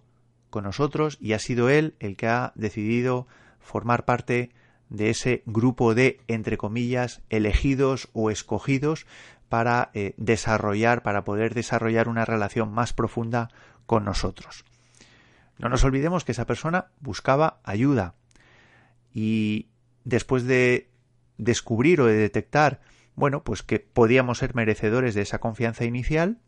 con 0.49 0.63
nosotros 0.63 1.17
y 1.19 1.33
ha 1.33 1.39
sido 1.39 1.69
él 1.69 1.95
el 1.99 2.15
que 2.15 2.27
ha 2.27 2.53
decidido 2.55 3.27
formar 3.59 4.05
parte 4.05 4.51
de 4.87 5.09
ese 5.09 5.43
grupo 5.45 5.95
de, 5.95 6.21
entre 6.29 6.55
comillas, 6.55 7.21
elegidos 7.29 8.07
o 8.13 8.31
escogidos 8.31 9.07
para 9.49 9.91
eh, 9.93 10.13
desarrollar, 10.15 11.03
para 11.03 11.25
poder 11.25 11.53
desarrollar 11.53 12.07
una 12.07 12.23
relación 12.23 12.71
más 12.71 12.93
profunda 12.93 13.49
con 13.85 14.05
nosotros. 14.05 14.63
No 15.57 15.69
nos 15.69 15.83
olvidemos 15.83 16.23
que 16.23 16.31
esa 16.31 16.45
persona 16.45 16.87
buscaba 16.99 17.59
ayuda 17.63 18.15
y 19.13 19.69
después 20.03 20.45
de 20.45 20.89
descubrir 21.37 22.01
o 22.01 22.05
de 22.05 22.15
detectar, 22.15 22.81
bueno, 23.15 23.43
pues 23.43 23.63
que 23.63 23.79
podíamos 23.79 24.39
ser 24.39 24.55
merecedores 24.55 25.13
de 25.15 25.21
esa 25.21 25.39
confianza 25.39 25.85
inicial, 25.85 26.39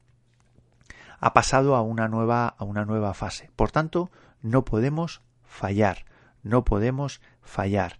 ha 1.20 1.34
pasado 1.34 1.76
a 1.76 1.82
una 1.82 2.08
nueva 2.08 2.48
a 2.48 2.64
una 2.64 2.86
nueva 2.86 3.14
fase. 3.14 3.50
Por 3.56 3.72
tanto, 3.72 4.12
no 4.42 4.66
podemos 4.66 5.22
fallar, 5.44 6.06
no 6.44 6.66
podemos 6.66 7.22
fallar. 7.42 8.00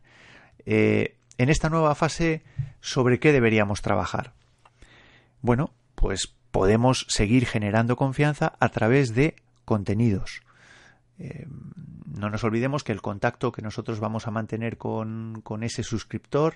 Eh, 0.66 1.18
en 1.38 1.50
esta 1.50 1.70
nueva 1.70 1.96
fase, 1.96 2.44
¿sobre 2.82 3.20
qué 3.20 3.32
deberíamos 3.32 3.82
trabajar? 3.82 4.34
Bueno, 5.42 5.72
pues 5.96 6.36
podemos 6.52 7.06
seguir 7.10 7.46
generando 7.46 7.96
confianza 7.96 8.54
a 8.60 8.70
través 8.70 9.14
de 9.14 9.36
contenidos, 9.66 10.42
eh, 11.18 11.48
no 12.18 12.30
nos 12.30 12.44
olvidemos 12.44 12.84
que 12.84 12.92
el 12.92 13.02
contacto 13.02 13.52
que 13.52 13.62
nosotros 13.62 14.00
vamos 14.00 14.28
a 14.28 14.32
mantener 14.32 14.78
con, 14.78 15.44
ese 15.62 15.84
suscriptor 15.84 16.56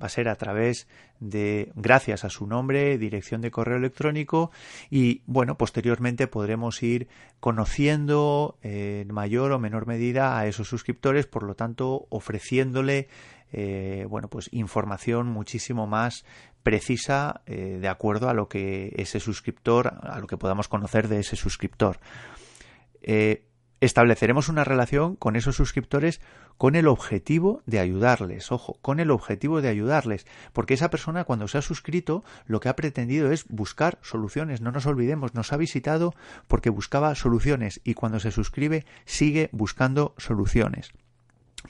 va 0.00 0.06
a 0.06 0.08
ser 0.08 0.28
a 0.28 0.36
través 0.36 0.88
de, 1.18 1.72
gracias 1.74 2.24
a 2.24 2.30
su 2.30 2.46
nombre, 2.46 2.96
dirección 2.98 3.40
de 3.40 3.50
correo 3.50 3.76
electrónico 3.76 4.50
y, 4.88 5.22
bueno, 5.26 5.56
posteriormente 5.56 6.26
podremos 6.26 6.82
ir 6.82 7.08
conociendo 7.40 8.58
eh, 8.62 9.04
en 9.06 9.12
mayor 9.12 9.52
o 9.52 9.58
menor 9.58 9.86
medida 9.86 10.38
a 10.38 10.46
esos 10.46 10.68
suscriptores, 10.68 11.26
por 11.26 11.42
lo 11.42 11.54
tanto, 11.54 12.06
ofreciéndole, 12.10 13.08
eh, 13.52 14.06
bueno, 14.08 14.28
pues 14.28 14.48
información 14.52 15.26
muchísimo 15.26 15.86
más 15.86 16.24
precisa 16.62 17.40
de 17.46 17.88
acuerdo 17.88 18.28
a 18.28 18.34
lo 18.34 18.48
que 18.48 18.92
ese 18.96 19.18
suscriptor, 19.18 19.94
a 20.02 20.20
lo 20.20 20.26
que 20.26 20.36
podamos 20.36 20.68
conocer 20.68 21.08
de 21.08 21.20
ese 21.20 21.34
suscriptor 21.34 21.98
estableceremos 23.80 24.48
una 24.48 24.64
relación 24.64 25.16
con 25.16 25.36
esos 25.36 25.56
suscriptores 25.56 26.20
con 26.58 26.76
el 26.76 26.86
objetivo 26.86 27.62
de 27.64 27.80
ayudarles, 27.80 28.52
ojo, 28.52 28.78
con 28.82 29.00
el 29.00 29.10
objetivo 29.10 29.62
de 29.62 29.68
ayudarles, 29.68 30.26
porque 30.52 30.74
esa 30.74 30.90
persona 30.90 31.24
cuando 31.24 31.48
se 31.48 31.56
ha 31.56 31.62
suscrito 31.62 32.22
lo 32.46 32.60
que 32.60 32.68
ha 32.68 32.76
pretendido 32.76 33.32
es 33.32 33.46
buscar 33.48 33.98
soluciones, 34.02 34.60
no 34.60 34.70
nos 34.70 34.84
olvidemos, 34.84 35.34
nos 35.34 35.52
ha 35.52 35.56
visitado 35.56 36.14
porque 36.48 36.68
buscaba 36.68 37.14
soluciones 37.14 37.80
y 37.82 37.94
cuando 37.94 38.20
se 38.20 38.30
suscribe 38.30 38.84
sigue 39.06 39.48
buscando 39.52 40.14
soluciones. 40.18 40.92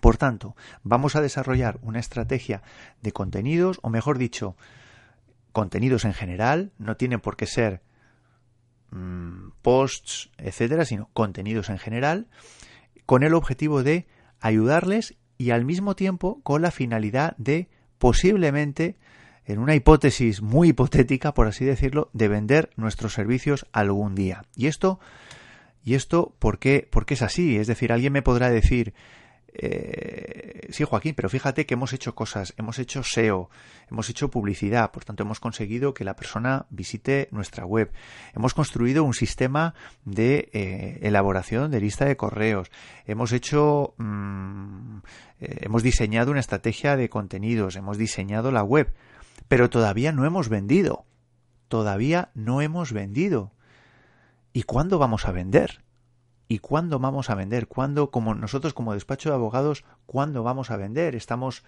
Por 0.01 0.17
tanto, 0.17 0.57
vamos 0.83 1.15
a 1.15 1.21
desarrollar 1.21 1.79
una 1.83 2.01
estrategia 2.01 2.63
de 3.03 3.13
contenidos, 3.13 3.79
o 3.83 3.91
mejor 3.91 4.19
dicho, 4.19 4.57
contenidos 5.53 6.05
en 6.05 6.15
general, 6.15 6.73
no 6.79 6.97
tienen 6.97 7.21
por 7.21 7.37
qué 7.37 7.47
ser 7.47 7.83
Mm, 8.91 9.51
posts, 9.63 10.31
etcétera, 10.39 10.85
sino 10.85 11.09
contenidos 11.13 11.71
en 11.71 11.79
general, 11.79 12.27
con 13.07 13.23
el 13.23 13.35
objetivo 13.35 13.83
de 13.83 14.07
ayudarles 14.41 15.17
y 15.39 15.51
al 15.51 15.65
mismo 15.65 15.95
tiempo 15.95 16.41
con 16.43 16.63
la 16.63 16.71
finalidad 16.71 17.37
de 17.37 17.69
posiblemente, 17.99 18.97
en 19.45 19.59
una 19.59 19.75
hipótesis 19.75 20.43
muy 20.43 20.69
hipotética, 20.69 21.35
por 21.35 21.47
así 21.47 21.65
decirlo, 21.65 22.11
de 22.13 22.29
vender 22.29 22.71
nuestros 22.77 23.13
servicios 23.15 23.67
algún 23.73 24.15
día. 24.15 24.45
Y 24.57 24.67
esto, 24.67 24.99
y 25.85 25.95
esto, 25.95 26.35
¿por 26.39 26.59
qué, 26.59 26.89
¿por 26.91 27.07
qué 27.07 27.15
es 27.15 27.23
así? 27.23 27.59
Es 27.59 27.67
decir, 27.67 27.93
alguien 27.93 28.13
me 28.13 28.23
podrá 28.23 28.51
decir, 28.51 28.95
eh, 29.55 30.69
sí, 30.71 30.85
Joaquín, 30.85 31.15
pero 31.15 31.29
fíjate 31.29 31.67
que 31.67 31.75
hemos 31.75 31.93
hecho 31.93 32.15
cosas, 32.15 32.55
hemos 32.57 32.79
hecho 32.79 33.03
SEO, 33.03 33.51
hemos 33.91 34.09
hecho 34.09 34.31
publicidad, 34.31 34.91
por 34.91 35.05
tanto 35.05 35.23
hemos 35.23 35.41
conseguido 35.41 35.95
que 35.95 36.05
la 36.05 36.15
persona 36.15 36.67
visite 36.71 37.29
nuestra 37.31 37.65
web, 37.65 37.91
hemos 38.35 38.55
construido 38.55 39.05
un 39.05 39.15
sistema 39.15 39.75
de 40.05 40.49
eh, 40.53 40.99
elaboración 41.03 41.71
de 41.71 41.81
lista 41.81 42.05
de 42.05 42.17
correos, 42.17 42.71
hemos 43.07 43.33
hecho, 43.33 43.95
mm, 43.99 44.99
eh, 45.41 45.57
hemos 45.63 45.83
diseñado 45.83 46.31
una 46.31 46.41
estrategia 46.41 46.97
de 46.97 47.09
contenidos, 47.09 47.77
hemos 47.77 47.99
diseñado 47.99 48.51
la 48.53 48.63
web. 48.63 48.93
pero 49.49 49.69
todavía 49.69 50.13
no 50.13 50.25
hemos 50.27 50.49
vendido. 50.49 51.07
Todavía 51.67 52.31
no 52.35 52.61
hemos 52.61 52.93
vendido. 52.93 53.53
¿Y 54.53 54.63
cuándo 54.63 54.99
vamos 54.99 55.27
a 55.27 55.33
vender? 55.33 55.83
¿Y 56.51 56.59
cuándo 56.59 56.99
vamos 56.99 57.31
a 57.31 57.37
vender? 57.37 57.69
¿Cuándo, 57.69 58.11
como 58.11 58.35
nosotros 58.35 58.75
como 58.75 58.93
despacho 58.93 59.29
de 59.29 59.37
abogados, 59.37 59.85
cuándo 60.05 60.43
vamos 60.43 60.73
a 60.73 60.77
vender? 60.77 61.15
Estamos, 61.15 61.63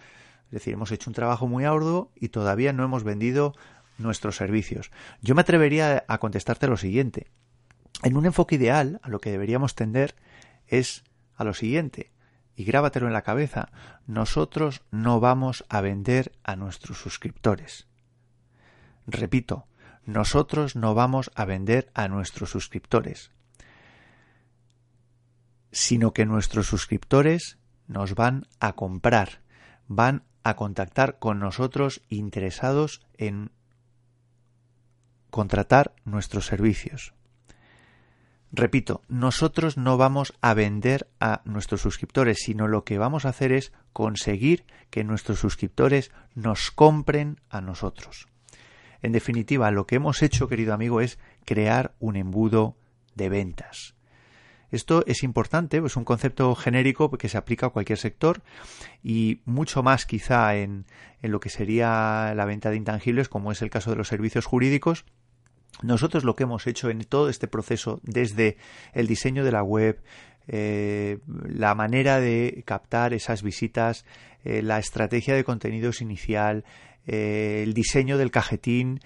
es 0.47 0.51
decir, 0.51 0.75
hemos 0.75 0.91
hecho 0.91 1.09
un 1.09 1.15
trabajo 1.15 1.47
muy 1.47 1.65
arduo 1.65 2.11
y 2.17 2.31
todavía 2.31 2.73
no 2.73 2.83
hemos 2.83 3.05
vendido 3.05 3.55
nuestros 3.97 4.35
servicios. 4.35 4.91
Yo 5.21 5.37
me 5.37 5.43
atrevería 5.43 6.05
a 6.09 6.19
contestarte 6.19 6.67
lo 6.67 6.77
siguiente. 6.77 7.31
En 8.03 8.17
un 8.17 8.27
enfoque 8.27 8.57
ideal, 8.57 8.99
a 9.05 9.09
lo 9.09 9.21
que 9.21 9.31
deberíamos 9.31 9.77
tender 9.77 10.17
es 10.67 11.05
a 11.37 11.45
lo 11.45 11.55
siguiente, 11.55 12.11
y 12.57 12.65
grábatelo 12.65 13.07
en 13.07 13.13
la 13.13 13.23
cabeza, 13.23 13.71
nosotros 14.09 14.83
no 14.91 15.21
vamos 15.21 15.65
a 15.69 15.81
vender 15.81 16.33
a 16.43 16.57
nuestros 16.57 16.99
suscriptores. 16.99 17.87
Repito, 19.07 19.69
nosotros 20.07 20.75
no 20.75 20.97
vamos 20.97 21.31
a 21.37 21.45
vender 21.45 21.93
a 21.95 22.09
nuestros 22.09 22.51
suscriptores, 22.51 23.31
sino 25.73 26.13
que 26.13 26.27
nuestros 26.27 26.67
suscriptores 26.67 27.59
nos 27.89 28.15
van 28.15 28.47
a 28.61 28.75
comprar, 28.75 29.41
van 29.89 30.23
a 30.45 30.55
contactar 30.55 31.19
con 31.19 31.41
nosotros 31.41 32.03
interesados 32.09 33.01
en 33.17 33.51
contratar 35.31 35.95
nuestros 36.05 36.47
servicios. 36.47 37.15
Repito, 38.55 39.01
nosotros 39.09 39.79
no 39.79 39.97
vamos 39.97 40.35
a 40.43 40.53
vender 40.53 41.09
a 41.21 41.41
nuestros 41.47 41.81
suscriptores, 41.81 42.41
sino 42.43 42.69
lo 42.69 42.85
que 42.85 42.99
vamos 42.99 43.25
a 43.25 43.31
hacer 43.31 43.51
es 43.51 43.73
conseguir 43.95 44.67
que 44.91 45.05
nuestros 45.05 45.39
suscriptores 45.39 46.11
nos 46.35 46.71
compren 46.71 47.41
a 47.49 47.63
nosotros. 47.63 48.29
En 49.01 49.13
definitiva, 49.13 49.71
lo 49.71 49.87
que 49.87 49.97
hemos 49.97 50.23
hecho, 50.23 50.49
querido 50.49 50.75
amigo, 50.75 51.01
es 51.01 51.19
crear 51.47 51.95
un 51.99 52.17
embudo 52.17 52.77
de 53.15 53.31
ventas. 53.31 53.95
Esto 54.73 55.05
es 55.07 55.23
importante, 55.23 55.81
es 55.85 55.97
un 55.97 56.05
concepto 56.05 56.55
genérico 56.57 57.11
que 57.11 57.29
se 57.29 57.39
aplica 57.39 57.67
a 57.67 57.71
cualquier 57.71 57.99
sector 57.99 58.43
y 59.05 59.41
mucho 59.45 59.83
más 59.85 60.07
quizá 60.07 60.57
en, 60.57 60.87
en 61.21 61.31
lo 61.31 61.39
que 61.39 61.51
sería 61.51 62.33
la 62.35 62.45
venta 62.45 62.71
de 62.71 62.77
intangibles, 62.77 63.29
como 63.29 63.53
es 63.53 63.63
el 63.63 63.71
caso 63.71 63.91
de 63.91 63.97
los 63.97 64.09
servicios 64.09 64.47
jurídicos, 64.47 65.05
nosotros 65.81 66.25
lo 66.25 66.37
que 66.37 66.45
hemos 66.45 66.67
hecho 66.67 66.91
en 66.91 67.01
todo 67.01 67.29
este 67.29 67.49
proceso, 67.49 68.01
desde 68.03 68.57
el 68.93 69.07
diseño 69.07 69.45
de 69.45 69.53
la 69.53 69.63
web, 69.63 70.01
eh, 70.49 71.19
la 71.45 71.75
manera 71.75 72.21
de 72.21 72.63
captar 72.67 73.15
esas 73.15 73.43
visitas, 73.43 74.05
eh, 74.45 74.63
la 74.63 74.79
estrategia 74.79 75.35
de 75.35 75.45
contenidos 75.45 76.01
inicial, 76.01 76.65
eh, 77.07 77.63
el 77.65 77.75
diseño 77.75 78.19
del 78.19 78.31
cajetín 78.31 79.01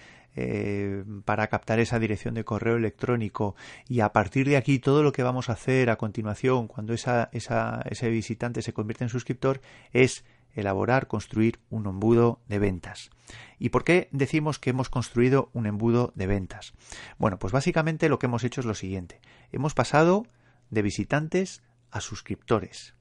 para 1.25 1.47
captar 1.49 1.81
esa 1.81 1.99
dirección 1.99 2.35
de 2.35 2.45
correo 2.45 2.77
electrónico 2.77 3.57
y 3.89 4.01
a 4.01 4.13
partir 4.13 4.49
de 4.49 4.57
aquí 4.57 4.79
todo 4.79 5.03
lo 5.03 5.13
que 5.13 5.23
vamos 5.23 5.49
a 5.49 5.55
hacer 5.55 5.89
a 5.89 5.97
continuación 5.97 6.69
cuando 6.69 6.93
ese 6.93 8.11
visitante 8.11 8.63
se 8.63 8.75
convierte 8.75 9.05
en 9.05 9.11
suscriptor 9.11 9.61
es 9.93 10.25
elaborar, 10.57 11.07
construir 11.07 11.61
un 11.71 11.87
embudo 11.87 12.41
de 12.49 12.59
ventas. 12.59 13.11
¿Y 13.59 13.69
por 13.69 13.85
qué 13.85 14.09
decimos 14.11 14.59
que 14.59 14.71
hemos 14.71 14.89
construido 14.89 15.51
un 15.53 15.67
embudo 15.67 16.13
de 16.17 16.27
ventas? 16.27 16.73
Bueno, 17.19 17.39
pues 17.39 17.53
básicamente 17.53 18.09
lo 18.09 18.19
que 18.19 18.27
hemos 18.27 18.45
hecho 18.45 18.61
es 18.61 18.67
lo 18.67 18.75
siguiente. 18.75 19.21
Hemos 19.53 19.75
pasado 19.75 20.27
de 20.71 20.83
visitantes 20.83 21.63
a 21.91 22.01
suscriptores. 22.01 22.95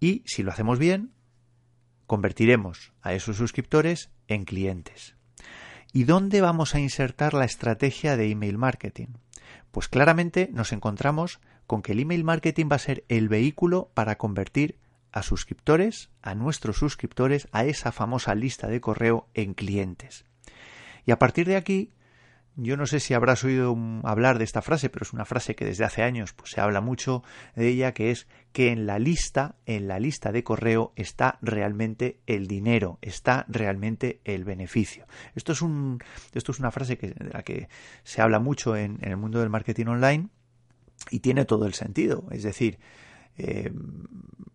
Y 0.00 0.22
si 0.26 0.42
lo 0.42 0.50
hacemos 0.50 0.78
bien, 0.78 1.12
convertiremos 2.06 2.92
a 3.02 3.12
esos 3.14 3.36
suscriptores 3.36 4.10
en 4.28 4.44
clientes. 4.44 5.16
¿Y 5.92 6.04
dónde 6.04 6.40
vamos 6.40 6.76
a 6.76 6.80
insertar 6.80 7.34
la 7.34 7.44
estrategia 7.44 8.16
de 8.16 8.30
email 8.30 8.58
marketing? 8.58 9.08
Pues 9.72 9.88
claramente 9.88 10.48
nos 10.52 10.72
encontramos 10.72 11.40
con 11.66 11.82
que 11.82 11.92
el 11.92 12.00
email 12.00 12.22
marketing 12.22 12.66
va 12.70 12.76
a 12.76 12.80
ser 12.80 13.04
el 13.08 13.28
vehículo 13.28 13.90
para 13.92 14.16
convertir 14.16 14.78
a 15.10 15.24
suscriptores, 15.24 16.10
a 16.22 16.36
nuestros 16.36 16.76
suscriptores, 16.76 17.48
a 17.50 17.64
esa 17.64 17.90
famosa 17.90 18.36
lista 18.36 18.68
de 18.68 18.80
correo 18.80 19.26
en 19.34 19.54
clientes. 19.54 20.24
Y 21.06 21.10
a 21.10 21.18
partir 21.18 21.48
de 21.48 21.56
aquí, 21.56 21.90
yo 22.62 22.76
no 22.76 22.86
sé 22.86 23.00
si 23.00 23.14
habrás 23.14 23.42
oído 23.42 23.76
hablar 24.04 24.38
de 24.38 24.44
esta 24.44 24.60
frase, 24.60 24.90
pero 24.90 25.04
es 25.04 25.12
una 25.12 25.24
frase 25.24 25.54
que 25.54 25.64
desde 25.64 25.84
hace 25.84 26.02
años 26.02 26.34
pues, 26.34 26.50
se 26.50 26.60
habla 26.60 26.80
mucho 26.80 27.22
de 27.56 27.68
ella, 27.68 27.92
que 27.92 28.10
es 28.10 28.28
que 28.52 28.70
en 28.70 28.86
la 28.86 28.98
lista, 28.98 29.56
en 29.64 29.88
la 29.88 29.98
lista 29.98 30.30
de 30.30 30.44
correo 30.44 30.92
está 30.94 31.38
realmente 31.40 32.20
el 32.26 32.46
dinero, 32.46 32.98
está 33.00 33.46
realmente 33.48 34.20
el 34.24 34.44
beneficio. 34.44 35.06
Esto 35.34 35.52
es, 35.52 35.62
un, 35.62 36.02
esto 36.34 36.52
es 36.52 36.58
una 36.58 36.70
frase 36.70 36.98
que, 36.98 37.08
de 37.08 37.30
la 37.32 37.42
que 37.42 37.68
se 38.02 38.20
habla 38.20 38.40
mucho 38.40 38.76
en 38.76 38.98
el 39.02 39.16
mundo 39.16 39.40
del 39.40 39.48
marketing 39.48 39.86
online 39.86 40.28
y 41.10 41.20
tiene 41.20 41.46
todo 41.46 41.66
el 41.66 41.74
sentido. 41.74 42.26
Es 42.30 42.42
decir, 42.42 42.78
eh, 43.40 43.72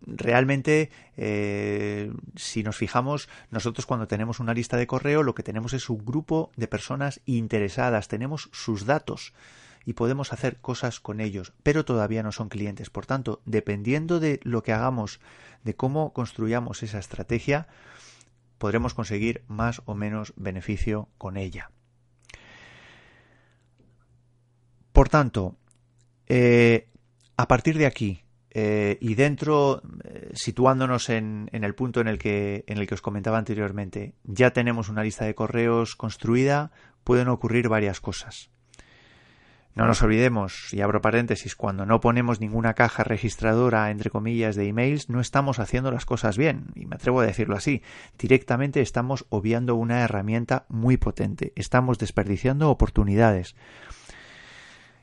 realmente, 0.06 0.90
eh, 1.16 2.12
si 2.36 2.62
nos 2.62 2.76
fijamos, 2.76 3.28
nosotros 3.50 3.86
cuando 3.86 4.06
tenemos 4.06 4.38
una 4.38 4.54
lista 4.54 4.76
de 4.76 4.86
correo, 4.86 5.22
lo 5.22 5.34
que 5.34 5.42
tenemos 5.42 5.72
es 5.72 5.90
un 5.90 6.04
grupo 6.04 6.50
de 6.56 6.68
personas 6.68 7.20
interesadas, 7.26 8.08
tenemos 8.08 8.48
sus 8.52 8.86
datos 8.86 9.34
y 9.84 9.94
podemos 9.94 10.32
hacer 10.32 10.58
cosas 10.58 11.00
con 11.00 11.20
ellos, 11.20 11.52
pero 11.62 11.84
todavía 11.84 12.22
no 12.22 12.32
son 12.32 12.48
clientes. 12.48 12.90
Por 12.90 13.06
tanto, 13.06 13.40
dependiendo 13.44 14.20
de 14.20 14.40
lo 14.42 14.62
que 14.62 14.72
hagamos, 14.72 15.20
de 15.64 15.74
cómo 15.74 16.12
construyamos 16.12 16.82
esa 16.82 16.98
estrategia, 16.98 17.66
podremos 18.58 18.94
conseguir 18.94 19.44
más 19.48 19.82
o 19.84 19.94
menos 19.94 20.32
beneficio 20.36 21.08
con 21.18 21.36
ella. 21.36 21.70
Por 24.92 25.08
tanto, 25.08 25.56
eh, 26.26 26.88
a 27.36 27.48
partir 27.48 27.76
de 27.76 27.86
aquí, 27.86 28.25
eh, 28.58 28.96
y 29.02 29.16
dentro, 29.16 29.82
eh, 30.04 30.30
situándonos 30.32 31.10
en, 31.10 31.50
el 31.52 31.74
punto 31.74 32.00
en 32.00 32.08
el, 32.08 32.16
que, 32.16 32.64
en 32.66 32.78
el 32.78 32.86
que 32.86 32.94
os 32.94 33.02
comentaba 33.02 33.36
anteriormente, 33.36 34.14
ya 34.24 34.52
tenemos 34.52 34.88
una 34.88 35.02
lista 35.02 35.26
de 35.26 35.34
correos 35.34 35.94
construida, 35.94 36.70
pueden 37.04 37.28
ocurrir 37.28 37.68
varias 37.68 38.00
cosas. 38.00 38.48
No 39.74 39.84
nos 39.84 40.00
olvidemos, 40.00 40.72
y 40.72 40.80
abro 40.80 41.02
paréntesis, 41.02 41.54
cuando 41.54 41.84
no 41.84 42.00
ponemos 42.00 42.40
ninguna 42.40 42.72
caja 42.72 43.04
registradora, 43.04 43.90
entre 43.90 44.08
comillas, 44.08 44.56
de 44.56 44.68
emails, 44.68 45.10
no 45.10 45.20
estamos 45.20 45.58
haciendo 45.58 45.90
las 45.90 46.06
cosas 46.06 46.38
bien, 46.38 46.68
y 46.74 46.86
me 46.86 46.96
atrevo 46.96 47.20
a 47.20 47.26
decirlo 47.26 47.56
así. 47.56 47.82
Directamente 48.18 48.80
estamos 48.80 49.26
obviando 49.28 49.74
una 49.74 50.00
herramienta 50.00 50.64
muy 50.70 50.96
potente, 50.96 51.52
estamos 51.56 51.98
desperdiciando 51.98 52.70
oportunidades. 52.70 53.54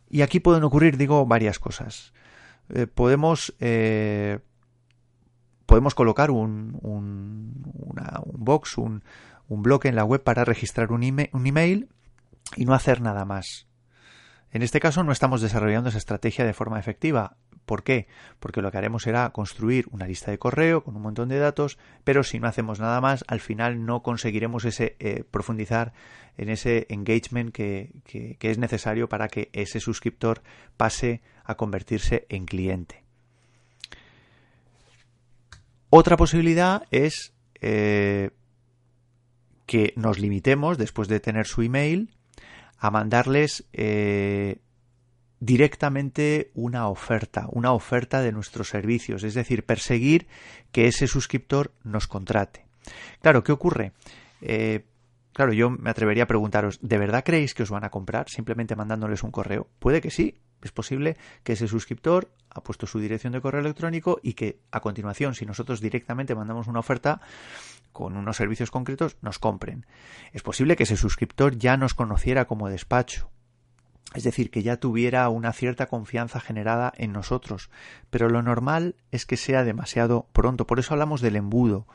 Y 0.09 0.23
aquí 0.23 0.39
pueden 0.39 0.63
ocurrir, 0.63 0.97
digo, 0.97 1.23
varias 1.27 1.59
cosas. 1.59 2.13
Eh, 2.69 2.87
podemos, 2.87 3.53
eh, 3.59 4.39
podemos 5.65 5.95
colocar 5.95 6.31
un, 6.31 6.79
un, 6.81 7.63
un 7.73 8.45
box, 8.45 8.77
un, 8.77 9.03
un, 9.47 9.63
bloque 9.63 9.89
en 9.89 9.95
la 9.95 10.05
web 10.05 10.23
para 10.23 10.45
registrar 10.45 10.91
un, 10.91 11.03
un 11.03 11.47
email 11.47 11.89
y 12.55 12.65
no 12.65 12.73
hacer 12.73 13.01
nada 13.01 13.25
más. 13.25 13.67
En 14.53 14.61
este 14.61 14.79
caso 14.79 15.03
no 15.03 15.11
estamos 15.11 15.41
desarrollando 15.41 15.89
esa 15.89 15.97
estrategia 15.97 16.45
de 16.45 16.53
forma 16.53 16.79
efectiva. 16.79 17.37
¿Por 17.65 17.83
qué? 17.83 18.07
Porque 18.39 18.61
lo 18.61 18.71
que 18.71 18.77
haremos 18.77 19.01
será 19.01 19.27
construir 19.31 19.87
una 19.89 20.05
lista 20.05 20.29
de 20.29 20.37
correo 20.37 20.83
con 20.83 20.95
un 20.95 21.01
montón 21.01 21.29
de 21.29 21.39
datos, 21.39 21.79
pero 22.03 22.21
si 22.21 22.39
no 22.39 22.47
hacemos 22.47 22.79
nada 22.79 23.01
más, 23.01 23.25
al 23.27 23.39
final 23.39 23.83
no 23.83 24.03
conseguiremos 24.03 24.65
ese 24.65 24.95
eh, 24.99 25.23
profundizar 25.29 25.93
en 26.37 26.49
ese 26.49 26.85
engagement 26.89 27.51
que, 27.51 27.93
que, 28.05 28.37
es 28.41 28.59
necesario 28.59 29.09
para 29.09 29.27
que 29.27 29.49
ese 29.53 29.79
suscriptor 29.79 30.43
pase 30.77 31.21
a 31.43 31.55
convertirse 31.55 32.27
en 32.29 32.45
cliente. 32.45 33.03
Otra 35.89 36.15
posibilidad 36.15 36.83
es 36.91 37.33
eh, 37.59 38.29
que 39.65 39.93
nos 39.95 40.19
limitemos, 40.19 40.77
después 40.77 41.07
de 41.07 41.19
tener 41.19 41.47
su 41.47 41.63
email, 41.63 42.11
a 42.83 42.91
mandarles 42.91 43.63
eh, 43.71 44.57
directamente 45.39 46.51
una 46.53 46.89
oferta, 46.89 47.47
una 47.49 47.71
oferta 47.71 48.21
de 48.21 48.33
nuestros 48.33 48.67
servicios, 48.67 49.23
es 49.23 49.35
decir, 49.35 49.63
perseguir 49.63 50.27
que 50.73 50.87
ese 50.87 51.07
suscriptor 51.07 51.71
nos 51.85 52.07
contrate. 52.07 52.65
Claro, 53.21 53.41
¿qué 53.41 53.53
ocurre? 53.53 53.93
Eh, 54.41 54.83
claro, 55.33 55.53
yo 55.53 55.69
me 55.69 55.89
atrevería 55.89 56.23
a 56.23 56.27
preguntaros, 56.27 56.79
¿de 56.81 56.97
verdad 56.97 57.23
creéis 57.23 57.53
que 57.53 57.63
os 57.63 57.69
van 57.69 57.83
a 57.83 57.89
comprar 57.89 58.29
simplemente 58.29 58.75
mandándoles 58.75 59.23
un 59.23 59.31
correo? 59.31 59.67
Puede 59.79 60.01
que 60.01 60.11
sí, 60.11 60.39
es 60.61 60.71
posible 60.71 61.17
que 61.43 61.53
ese 61.53 61.67
suscriptor 61.67 62.31
ha 62.49 62.61
puesto 62.61 62.87
su 62.87 62.99
dirección 62.99 63.33
de 63.33 63.41
correo 63.41 63.61
electrónico 63.61 64.19
y 64.23 64.33
que 64.33 64.59
a 64.71 64.79
continuación, 64.79 65.35
si 65.35 65.45
nosotros 65.45 65.81
directamente 65.81 66.35
mandamos 66.35 66.67
una 66.67 66.79
oferta 66.79 67.21
con 67.91 68.17
unos 68.17 68.37
servicios 68.37 68.71
concretos, 68.71 69.17
nos 69.21 69.39
compren. 69.39 69.85
Es 70.31 70.41
posible 70.41 70.75
que 70.75 70.83
ese 70.83 70.97
suscriptor 70.97 71.57
ya 71.57 71.77
nos 71.77 71.93
conociera 71.93 72.45
como 72.45 72.69
despacho 72.69 73.29
es 74.13 74.23
decir, 74.23 74.51
que 74.51 74.61
ya 74.61 74.77
tuviera 74.77 75.27
una 75.29 75.53
cierta 75.53 75.87
confianza 75.87 76.39
generada 76.39 76.93
en 76.97 77.13
nosotros. 77.13 77.69
Pero 78.09 78.29
lo 78.29 78.41
normal 78.43 78.95
es 79.11 79.25
que 79.25 79.37
sea 79.37 79.63
demasiado 79.63 80.27
pronto. 80.33 80.67
Por 80.67 80.79
eso 80.79 80.93
hablamos 80.93 81.21
del 81.21 81.35
embudo. 81.35 81.87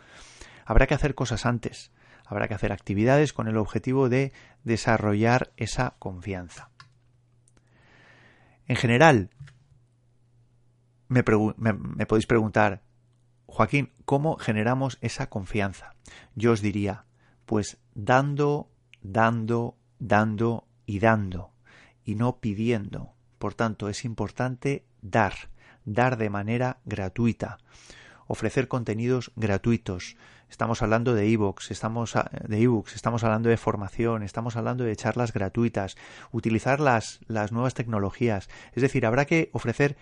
Habrá 0.65 0.87
que 0.87 0.95
hacer 0.95 1.15
cosas 1.15 1.47
antes. 1.47 1.93
Habrá 2.29 2.47
que 2.47 2.55
hacer 2.55 2.73
actividades 2.73 3.33
con 3.33 3.49
el 3.49 3.57
objetivo 3.57 4.09
de 4.09 4.33
desarrollar 4.63 5.51
esa 5.57 5.95
confianza. 5.99 6.71
En 8.67 8.77
general, 8.77 9.31
me, 11.09 11.23
podéis 11.23 12.27
preguntar, 12.27 12.83
Joaquín, 13.47 13.93
¿cómo 14.05 14.37
generamos 14.37 14.99
esa 15.01 15.31
confianza? 15.31 15.95
Yo 16.35 16.53
os 16.53 16.61
diría, 16.61 17.07
pues 17.47 17.79
dando, 17.95 18.71
dando, 19.01 19.79
dando 19.99 20.69
y 20.85 20.99
dando, 20.99 21.53
y 22.05 22.15
no 22.15 22.41
pidiendo. 22.41 23.15
Por 23.39 23.55
tanto, 23.55 23.89
es 23.89 24.05
importante 24.05 24.85
dar, 25.01 25.33
dar 25.87 26.19
de 26.19 26.29
manera 26.29 26.81
gratuita, 26.85 27.57
ofrecer 28.27 28.69
contenidos 28.69 29.33
gratuitos. 29.35 30.17
Estamos 30.51 30.83
hablando 30.83 31.15
de 31.15 31.31
ebooks, 31.33 31.71
estamos 31.71 32.15
de 32.47 32.63
ebooks, 32.63 32.95
estamos 32.95 33.23
hablando 33.25 33.49
de 33.49 33.57
formación, 33.57 34.23
estamos 34.23 34.57
hablando 34.57 34.85
de 34.85 34.97
charlas 34.97 35.33
gratuitas, 35.33 35.97
utilizar 36.33 36.81
las, 36.81 37.21
las 37.27 37.53
nuevas 37.53 37.75
tecnologías. 37.75 38.49
Es 38.75 38.83
decir, 38.83 39.07
habrá 39.07 39.27
que 39.27 39.51
ofrecer 39.53 39.97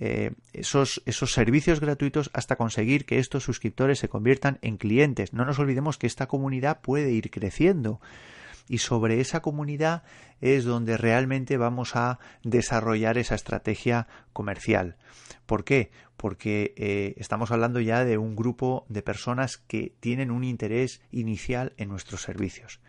eh, 0.00 0.32
esos, 0.52 1.02
esos 1.06 1.32
servicios 1.32 1.78
gratuitos 1.78 2.30
hasta 2.32 2.56
conseguir 2.56 3.04
que 3.04 3.20
estos 3.20 3.44
suscriptores 3.44 4.00
se 4.00 4.08
conviertan 4.08 4.58
en 4.62 4.76
clientes. 4.76 5.32
No 5.32 5.44
nos 5.44 5.58
olvidemos 5.60 5.96
que 5.96 6.08
esta 6.08 6.26
comunidad 6.26 6.80
puede 6.80 7.12
ir 7.12 7.30
creciendo 7.30 8.00
y 8.72 8.78
sobre 8.78 9.20
esa 9.20 9.42
comunidad 9.42 10.02
es 10.40 10.64
donde 10.64 10.96
realmente 10.96 11.58
vamos 11.58 11.94
a 11.94 12.18
desarrollar 12.42 13.18
esa 13.18 13.34
estrategia 13.34 14.08
comercial. 14.32 14.96
¿Por 15.44 15.62
qué? 15.64 15.90
Porque 16.16 16.72
eh, 16.78 17.12
estamos 17.18 17.50
hablando 17.50 17.80
ya 17.80 18.02
de 18.06 18.16
un 18.16 18.34
grupo 18.34 18.86
de 18.88 19.02
personas 19.02 19.58
que 19.58 19.94
tienen 20.00 20.30
un 20.30 20.42
interés 20.42 21.02
inicial 21.10 21.74
en 21.76 21.90
nuestros 21.90 22.22
servicios. 22.22 22.80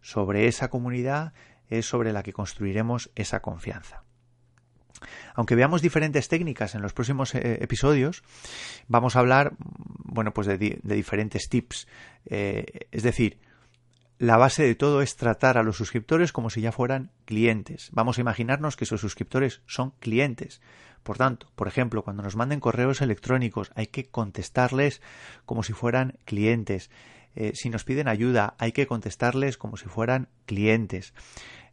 Sobre 0.00 0.46
esa 0.46 0.70
comunidad 0.70 1.34
es 1.68 1.84
sobre 1.84 2.14
la 2.14 2.22
que 2.22 2.32
construiremos 2.32 3.10
esa 3.14 3.40
confianza. 3.40 4.04
Aunque 5.34 5.54
veamos 5.54 5.82
diferentes 5.82 6.28
técnicas 6.28 6.74
en 6.74 6.80
los 6.80 6.94
próximos 6.94 7.34
eh, 7.34 7.58
episodios, 7.60 8.22
vamos 8.88 9.16
a 9.16 9.18
hablar, 9.18 9.52
bueno, 9.58 10.32
pues 10.32 10.46
de, 10.46 10.80
diferentes 10.82 11.50
tips. 11.50 11.86
Eh, 12.24 12.88
es 12.90 13.02
decir, 13.02 13.38
la 14.18 14.36
base 14.36 14.62
de 14.62 14.74
todo 14.74 15.02
es 15.02 15.16
tratar 15.16 15.58
a 15.58 15.62
los 15.62 15.76
suscriptores 15.76 16.32
como 16.32 16.50
si 16.50 16.60
ya 16.60 16.72
fueran 16.72 17.10
clientes. 17.24 17.90
Vamos 17.92 18.16
a 18.18 18.22
imaginarnos 18.22 18.76
que 18.76 18.84
esos 18.84 19.00
suscriptores 19.00 19.60
son 19.66 19.90
clientes. 20.00 20.60
Por 21.02 21.18
tanto, 21.18 21.48
por 21.54 21.68
ejemplo, 21.68 22.02
cuando 22.02 22.22
nos 22.22 22.34
manden 22.34 22.60
correos 22.60 23.00
electrónicos 23.00 23.70
hay 23.74 23.88
que 23.88 24.06
contestarles 24.06 25.02
como 25.44 25.62
si 25.62 25.72
fueran 25.72 26.18
clientes. 26.24 26.90
Eh, 27.34 27.52
si 27.54 27.68
nos 27.68 27.84
piden 27.84 28.08
ayuda 28.08 28.54
hay 28.58 28.72
que 28.72 28.86
contestarles 28.86 29.58
como 29.58 29.76
si 29.76 29.86
fueran 29.86 30.28
clientes. 30.46 31.12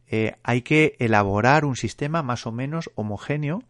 Eh, 0.06 0.36
hay 0.42 0.62
que 0.62 0.96
elaborar 0.98 1.64
un 1.64 1.76
sistema 1.76 2.22
más 2.22 2.46
o 2.46 2.52
menos 2.52 2.90
homogéneo 2.94 3.62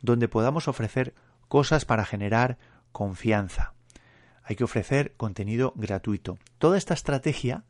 donde 0.00 0.28
podamos 0.28 0.68
ofrecer 0.68 1.14
cosas 1.48 1.84
para 1.84 2.06
generar 2.06 2.56
confianza. 2.92 3.74
Hay 4.42 4.56
que 4.56 4.64
ofrecer 4.64 5.12
contenido 5.16 5.72
gratuito. 5.76 6.38
Toda 6.58 6.78
esta 6.78 6.94
estrategia 6.94 7.64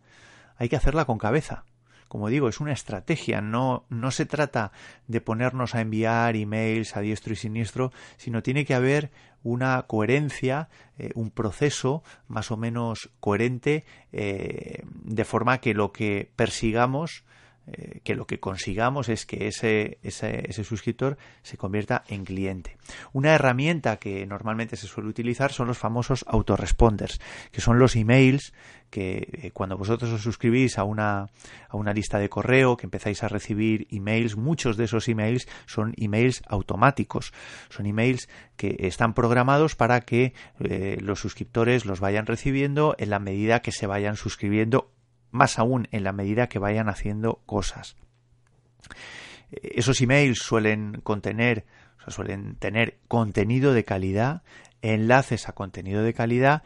hay 0.57 0.69
que 0.69 0.77
hacerla 0.77 1.05
con 1.05 1.19
cabeza. 1.19 1.65
Como 2.09 2.29
digo, 2.29 2.49
es 2.49 2.61
una 2.61 2.73
estrategia, 2.73 3.41
no, 3.41 3.87
no 3.89 4.11
se 4.11 4.27
trata 4.27 4.73
de 5.07 5.23
ponernos 5.23 5.75
a 5.75 5.81
enviar 5.81 6.37
emails 6.37 6.95
a 6.95 7.01
diestro 7.01 7.33
y 7.33 7.37
siniestro, 7.37 7.91
sino 8.19 8.43
tiene 8.43 8.67
que 8.67 8.75
haber 8.75 9.11
una 9.43 9.83
coherencia, 9.87 10.69
eh, 10.99 11.11
un 11.15 11.31
proceso 11.31 12.03
más 12.29 12.51
o 12.51 12.59
menos 12.59 13.11
coherente, 13.19 13.87
eh, 14.13 14.83
de 14.85 15.25
forma 15.25 15.59
que 15.59 15.73
lo 15.73 15.93
que 15.93 16.31
persigamos 16.37 17.25
eh, 17.69 18.01
que 18.03 18.17
lo 18.17 18.27
que 18.27 18.41
consigamos 18.41 19.09
es 19.09 19.25
que 19.25 19.47
ese, 19.47 19.99
ese, 20.03 20.65
suscriptor 20.65 21.17
se 21.43 21.57
convierta 21.57 22.03
en 22.09 22.25
cliente. 22.25 22.77
Una 23.13 23.35
herramienta 23.35 23.99
que 23.99 24.27
normalmente 24.27 24.77
se 24.77 24.89
suele 24.89 25.09
utilizar 25.09 25.53
son 25.53 25.69
los 25.69 25.79
famosos 25.79 26.25
autoresponders, 26.27 27.21
que 27.53 27.61
son 27.61 27.79
los 27.79 27.95
emails 27.95 28.53
que 28.91 29.29
eh, 29.33 29.51
cuando 29.53 29.79
vosotros 29.79 30.11
os 30.11 30.23
suscribís 30.23 30.77
a 30.77 30.85
una, 30.85 31.29
a 31.69 31.77
una 31.77 31.95
lista 31.95 32.19
de 32.19 32.29
correo, 32.29 32.77
que 32.77 32.87
empezáis 32.87 33.23
a 33.23 33.29
recibir 33.29 33.87
emails, 33.91 34.37
muchos 34.37 34.77
de 34.77 34.85
esos 34.85 35.09
emails 35.09 35.49
son 35.67 35.95
emails 35.97 36.43
automáticos, 36.49 37.33
son 37.71 37.87
emails 37.87 38.29
que 38.57 38.77
están 38.81 39.15
programados 39.15 39.77
para 39.77 40.01
que 40.01 40.35
eh, 40.61 40.99
los 41.01 41.21
suscriptores 41.21 41.87
los 41.87 42.01
vayan 42.01 42.27
recibiendo 42.27 42.97
en 42.99 43.11
la 43.11 43.21
medida 43.21 43.63
que 43.63 43.73
se 43.73 43.87
vayan 43.87 44.17
suscribiendo 44.17 44.91
más 45.33 45.59
aún 45.59 45.89
en 45.91 46.05
la 46.05 46.13
medida 46.13 46.49
que 46.49 46.61
vayan 46.61 46.89
haciendo 46.89 47.43
cosas. 47.47 47.97
Esos 49.51 50.01
emails 50.01 50.39
suelen 50.39 51.01
contener, 51.03 51.65
suelen 52.07 52.55
tener 52.57 52.99
contenido 53.09 53.75
de 53.75 53.85
calidad, 53.85 54.43
enlaces 54.83 55.49
a 55.49 55.53
contenido 55.53 56.03
de 56.03 56.15
calidad 56.15 56.63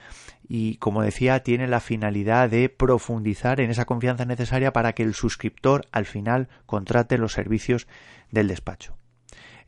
y, 0.49 0.77
como 0.77 1.03
decía, 1.03 1.43
tiene 1.43 1.69
la 1.69 1.81
finalidad 1.81 2.51
de 2.51 2.69
profundizar 2.69 3.61
en 3.61 3.71
esa 3.71 3.85
confianza 3.85 4.25
necesaria 4.25 4.73
para 4.73 4.93
que 4.93 5.03
el 5.03 5.15
suscriptor 5.15 5.87
al 5.93 6.07
final 6.07 6.49
contrate 6.67 7.19
los 7.19 7.33
servicios 7.33 7.87
del 8.31 8.49
despacho. 8.49 8.97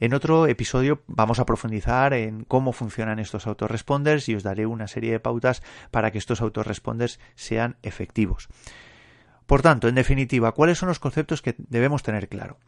En 0.00 0.14
otro 0.14 0.46
episodio 0.46 1.02
vamos 1.08 1.40
a 1.40 1.44
profundizar 1.44 2.14
en 2.14 2.44
cómo 2.44 2.72
funcionan 2.72 3.18
estos 3.18 3.48
autoresponders 3.48 4.28
y 4.28 4.36
os 4.36 4.44
daré 4.44 4.64
una 4.64 4.86
serie 4.86 5.10
de 5.10 5.18
pautas 5.18 5.60
para 5.90 6.12
que 6.12 6.18
estos 6.18 6.40
autoresponders 6.40 7.18
sean 7.34 7.76
efectivos. 7.82 8.48
Por 9.48 9.62
tanto, 9.62 9.88
en 9.88 9.94
definitiva, 9.94 10.52
¿cuáles 10.52 10.76
son 10.76 10.90
los 10.90 10.98
conceptos 10.98 11.40
que 11.40 11.54
debemos 11.56 12.02
tener 12.02 12.28
claro? 12.28 12.58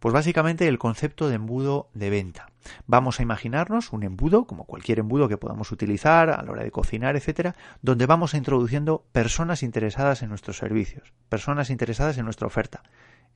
Pues 0.00 0.14
básicamente 0.14 0.66
el 0.66 0.78
concepto 0.78 1.28
de 1.28 1.34
embudo 1.34 1.90
de 1.92 2.08
venta. 2.08 2.46
Vamos 2.86 3.20
a 3.20 3.22
imaginarnos 3.22 3.92
un 3.92 4.02
embudo, 4.02 4.46
como 4.46 4.64
cualquier 4.64 5.00
embudo 5.00 5.28
que 5.28 5.36
podamos 5.36 5.72
utilizar 5.72 6.30
a 6.30 6.42
la 6.42 6.50
hora 6.50 6.64
de 6.64 6.70
cocinar, 6.70 7.16
etcétera, 7.16 7.54
donde 7.82 8.06
vamos 8.06 8.32
introduciendo 8.32 9.04
personas 9.12 9.62
interesadas 9.62 10.22
en 10.22 10.30
nuestros 10.30 10.56
servicios, 10.56 11.12
personas 11.28 11.68
interesadas 11.68 12.16
en 12.16 12.24
nuestra 12.24 12.46
oferta. 12.46 12.82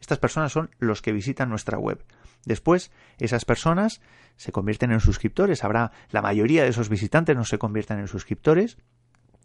Estas 0.01 0.19
personas 0.19 0.53
son 0.53 0.71
los 0.79 1.03
que 1.03 1.13
visitan 1.13 1.51
nuestra 1.51 1.77
web. 1.77 2.03
Después, 2.47 2.91
esas 3.19 3.45
personas 3.45 4.01
se 4.39 4.53
convierten 4.53 4.91
en 4.91 5.01
suscriptores. 5.01 5.65
Habrá 5.65 5.93
la 6.09 6.23
mayoría 6.23 6.63
de 6.63 6.71
esos 6.71 6.89
visitantes 6.89 7.37
no 7.37 7.45
se 7.45 7.59
convierten 7.59 7.99
en 7.99 8.09
suscriptores. 8.09 8.79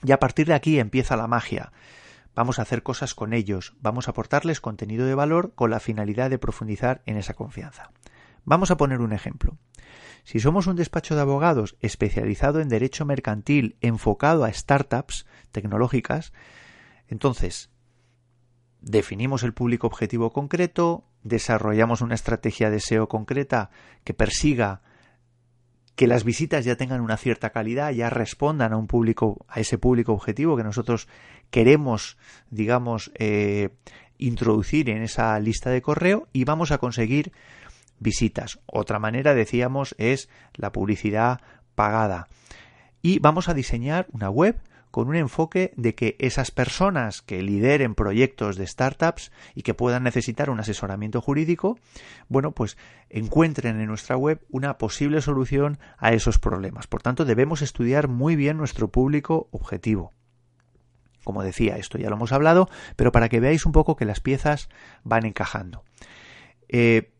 Y 0.04 0.14
a 0.14 0.20
partir 0.20 0.48
de 0.48 0.54
aquí 0.54 0.80
empieza 0.80 1.18
la 1.18 1.28
magia 1.28 1.74
vamos 2.36 2.60
a 2.60 2.64
hacer 2.64 2.84
cosas 2.84 3.14
con 3.14 3.34
ellos, 3.34 3.76
vamos 3.82 4.08
a 4.08 4.12
aportarles 4.12 4.62
contenido 4.62 5.06
de 5.06 5.16
valor 5.16 5.54
con 5.56 5.70
la 5.70 5.80
finalidad 5.80 6.30
de 6.30 6.40
profundizar 6.40 7.02
en 7.06 7.18
esa 7.18 7.34
confianza. 7.34 7.92
Vamos 8.44 8.72
a 8.72 8.78
poner 8.78 9.02
un 9.02 9.14
ejemplo. 9.14 9.58
Si 10.24 10.40
somos 10.40 10.68
un 10.68 10.76
despacho 10.76 11.16
de 11.16 11.22
abogados 11.22 11.76
especializado 11.82 12.60
en 12.60 12.70
derecho 12.70 13.06
mercantil 13.06 13.76
enfocado 13.82 14.44
a 14.44 14.54
startups 14.54 15.26
tecnológicas, 15.52 16.32
entonces 17.08 17.70
definimos 18.82 19.44
el 19.44 19.54
público 19.54 19.88
objetivo 19.88 20.32
concreto, 20.32 21.06
desarrollamos 21.24 22.02
una 22.02 22.16
estrategia 22.16 22.70
de 22.70 22.80
SEO 22.80 23.08
concreta 23.08 23.70
que 24.04 24.14
persiga 24.14 24.82
que 26.02 26.08
las 26.08 26.24
visitas 26.24 26.66
ya 26.66 26.78
tengan 26.78 27.02
una 27.02 27.16
cierta 27.16 27.52
calidad, 27.52 27.92
ya 27.92 28.10
respondan 28.10 28.74
a 28.74 28.78
un 28.78 28.88
público, 28.88 29.46
a 29.48 29.60
ese 29.60 29.78
público 29.78 30.14
objetivo 30.14 30.58
que 30.58 30.64
nosotros 30.64 31.08
queremos, 31.52 32.18
digamos, 32.50 33.12
eh, 33.20 33.70
introducir 34.18 34.90
en 34.90 35.04
esa 35.04 35.40
lista 35.40 35.70
de 35.70 35.84
correo 35.84 36.28
y 36.34 36.44
vamos 36.44 36.72
a 36.72 36.80
conseguir 36.80 37.34
visitas. 38.00 38.60
Otra 38.66 38.98
manera, 38.98 39.36
decíamos, 39.36 39.94
es 40.00 40.28
la 40.56 40.72
publicidad 40.72 41.40
pagada. 41.76 42.30
Y 43.04 43.20
vamos 43.20 43.48
a 43.48 43.54
diseñar 43.54 44.08
una 44.12 44.32
web 44.32 44.60
con 44.92 45.08
un 45.08 45.16
enfoque 45.16 45.74
de 45.78 45.96
que 45.96 46.16
esas 46.20 46.52
personas 46.52 47.22
que 47.22 47.42
lideren 47.42 47.96
proyectos 47.96 48.58
de 48.58 48.68
startups 48.68 49.32
y 49.56 49.64
que 49.64 49.74
puedan 49.74 50.04
necesitar 50.04 50.50
un 50.50 50.60
asesoramiento 50.60 51.22
jurídico, 51.22 51.80
bueno, 52.28 52.52
pues 52.52 52.78
encuentren 53.10 53.80
en 53.80 53.88
nuestra 53.88 54.18
web 54.18 54.42
una 54.50 54.78
posible 54.78 55.22
solución 55.22 55.80
a 55.98 56.12
esos 56.12 56.40
problemas. 56.40 56.88
Por 56.88 57.02
tanto, 57.02 57.26
debemos 57.26 57.62
estudiar 57.62 58.10
muy 58.10 58.36
bien 58.36 58.58
nuestro 58.58 58.90
público 58.90 59.48
objetivo. 59.52 60.12
Como 61.24 61.44
decía, 61.44 61.78
esto 61.78 61.98
ya 61.98 62.10
lo 62.10 62.16
hemos 62.16 62.32
hablado, 62.32 62.68
pero 62.96 63.12
para 63.12 63.30
que 63.30 63.40
veáis 63.40 63.66
un 63.66 63.72
poco 63.72 63.96
que 63.96 64.06
las 64.06 64.20
piezas 64.20 64.70
van 65.04 65.26
encajando. 65.26 65.84
Eh, 66.68 67.12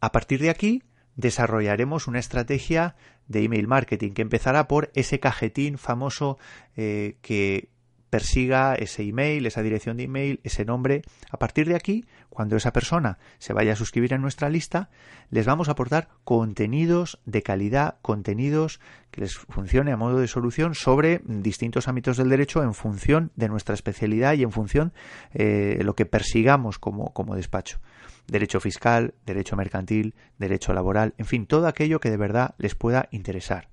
a 0.00 0.12
partir 0.12 0.40
de 0.40 0.50
aquí, 0.50 0.82
desarrollaremos 1.16 2.06
una 2.06 2.18
estrategia 2.18 2.96
de 3.28 3.42
email 3.42 3.66
marketing 3.66 4.12
que 4.12 4.22
empezará 4.22 4.68
por 4.68 4.90
ese 4.94 5.20
cajetín 5.20 5.78
famoso 5.78 6.38
eh, 6.76 7.16
que 7.22 7.68
persiga 8.14 8.76
ese 8.76 9.02
email, 9.02 9.44
esa 9.44 9.60
dirección 9.60 9.96
de 9.96 10.04
email, 10.04 10.38
ese 10.44 10.64
nombre. 10.64 11.02
A 11.32 11.36
partir 11.36 11.66
de 11.66 11.74
aquí, 11.74 12.04
cuando 12.28 12.54
esa 12.54 12.72
persona 12.72 13.18
se 13.38 13.52
vaya 13.52 13.72
a 13.72 13.76
suscribir 13.76 14.12
en 14.12 14.22
nuestra 14.22 14.48
lista, 14.50 14.88
les 15.30 15.46
vamos 15.46 15.66
a 15.66 15.72
aportar 15.72 16.06
contenidos 16.22 17.18
de 17.26 17.42
calidad, 17.42 17.96
contenidos 18.02 18.78
que 19.10 19.22
les 19.22 19.34
funcione 19.34 19.90
a 19.90 19.96
modo 19.96 20.20
de 20.20 20.28
solución 20.28 20.76
sobre 20.76 21.22
distintos 21.24 21.88
ámbitos 21.88 22.16
del 22.16 22.28
derecho 22.28 22.62
en 22.62 22.74
función 22.74 23.32
de 23.34 23.48
nuestra 23.48 23.74
especialidad 23.74 24.34
y 24.34 24.44
en 24.44 24.52
función 24.52 24.92
de 25.32 25.72
eh, 25.72 25.82
lo 25.82 25.96
que 25.96 26.06
persigamos 26.06 26.78
como, 26.78 27.12
como 27.14 27.34
despacho. 27.34 27.80
Derecho 28.28 28.60
fiscal, 28.60 29.14
derecho 29.26 29.56
mercantil, 29.56 30.14
derecho 30.38 30.72
laboral, 30.72 31.14
en 31.18 31.26
fin, 31.26 31.46
todo 31.46 31.66
aquello 31.66 31.98
que 31.98 32.10
de 32.10 32.16
verdad 32.16 32.54
les 32.58 32.76
pueda 32.76 33.08
interesar. 33.10 33.70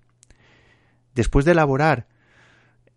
Después 1.14 1.46
de 1.46 1.52
elaborar 1.52 2.08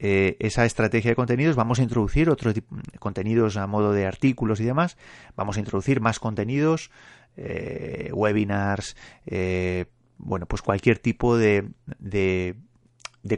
eh, 0.06 0.36
esa 0.38 0.66
estrategia 0.66 1.12
de 1.12 1.16
contenidos, 1.16 1.56
vamos 1.56 1.78
a 1.78 1.82
introducir 1.82 2.28
otros 2.28 2.54
contenidos 2.98 3.56
a 3.56 3.66
modo 3.66 3.94
de 3.94 4.04
artículos 4.04 4.60
y 4.60 4.64
demás. 4.64 4.98
Vamos 5.34 5.56
a 5.56 5.60
introducir 5.60 6.02
más 6.02 6.18
contenidos, 6.20 6.90
eh, 7.38 8.10
webinars, 8.12 8.98
eh, 9.24 9.86
bueno, 10.18 10.44
pues 10.44 10.60
cualquier 10.60 10.98
tipo 10.98 11.38
de, 11.38 11.70
de, 11.98 12.54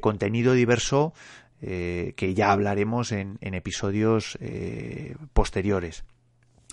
contenido 0.00 0.54
diverso 0.54 1.14
que 1.60 2.34
ya 2.34 2.50
hablaremos 2.50 3.12
en, 3.12 3.38
en 3.40 3.54
episodios 3.54 4.36
posteriores. 5.34 6.04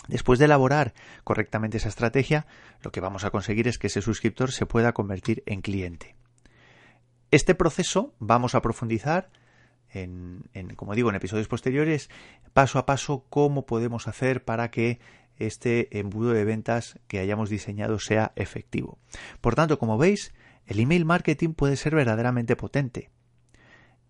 Después 0.08 0.40
de 0.40 0.46
elaborar 0.46 0.96
correctamente 1.24 1.78
esa 1.78 1.90
estrategia, 1.90 2.48
lo 2.82 2.92
que 2.92 3.00
vamos 3.00 3.26
a 3.26 3.30
conseguir 3.30 3.68
es 3.68 3.78
que 3.78 3.88
ese 3.88 4.02
suscriptor 4.02 4.52
se 4.52 4.66
pueda 4.66 4.92
convertir 4.92 5.44
en 5.46 5.62
cliente. 5.62 6.16
Este 7.30 7.54
proceso 7.54 8.16
vamos 8.18 8.56
a 8.56 8.62
profundizar 8.62 9.30
en, 9.94 10.50
como 10.76 10.96
digo, 10.96 11.10
en 11.10 11.16
episodios 11.16 11.48
posteriores, 11.48 12.10
paso 12.54 12.80
a 12.80 12.86
paso, 12.86 13.26
cómo 13.30 13.66
podemos 13.66 14.08
hacer 14.08 14.44
para 14.44 14.72
que 14.72 15.00
este 15.38 16.00
embudo 16.00 16.34
de 16.34 16.46
ventas 16.46 17.00
que 17.08 17.20
hayamos 17.20 17.50
diseñado 17.50 18.00
sea 18.00 18.32
efectivo. 18.36 19.00
Por 19.42 19.56
tanto, 19.56 19.80
como 19.80 19.98
veis, 19.98 20.34
el 20.66 20.80
email 20.80 21.06
marketing 21.06 21.54
puede 21.54 21.76
ser 21.76 21.96
verdaderamente 21.96 22.56
potente. 22.56 23.10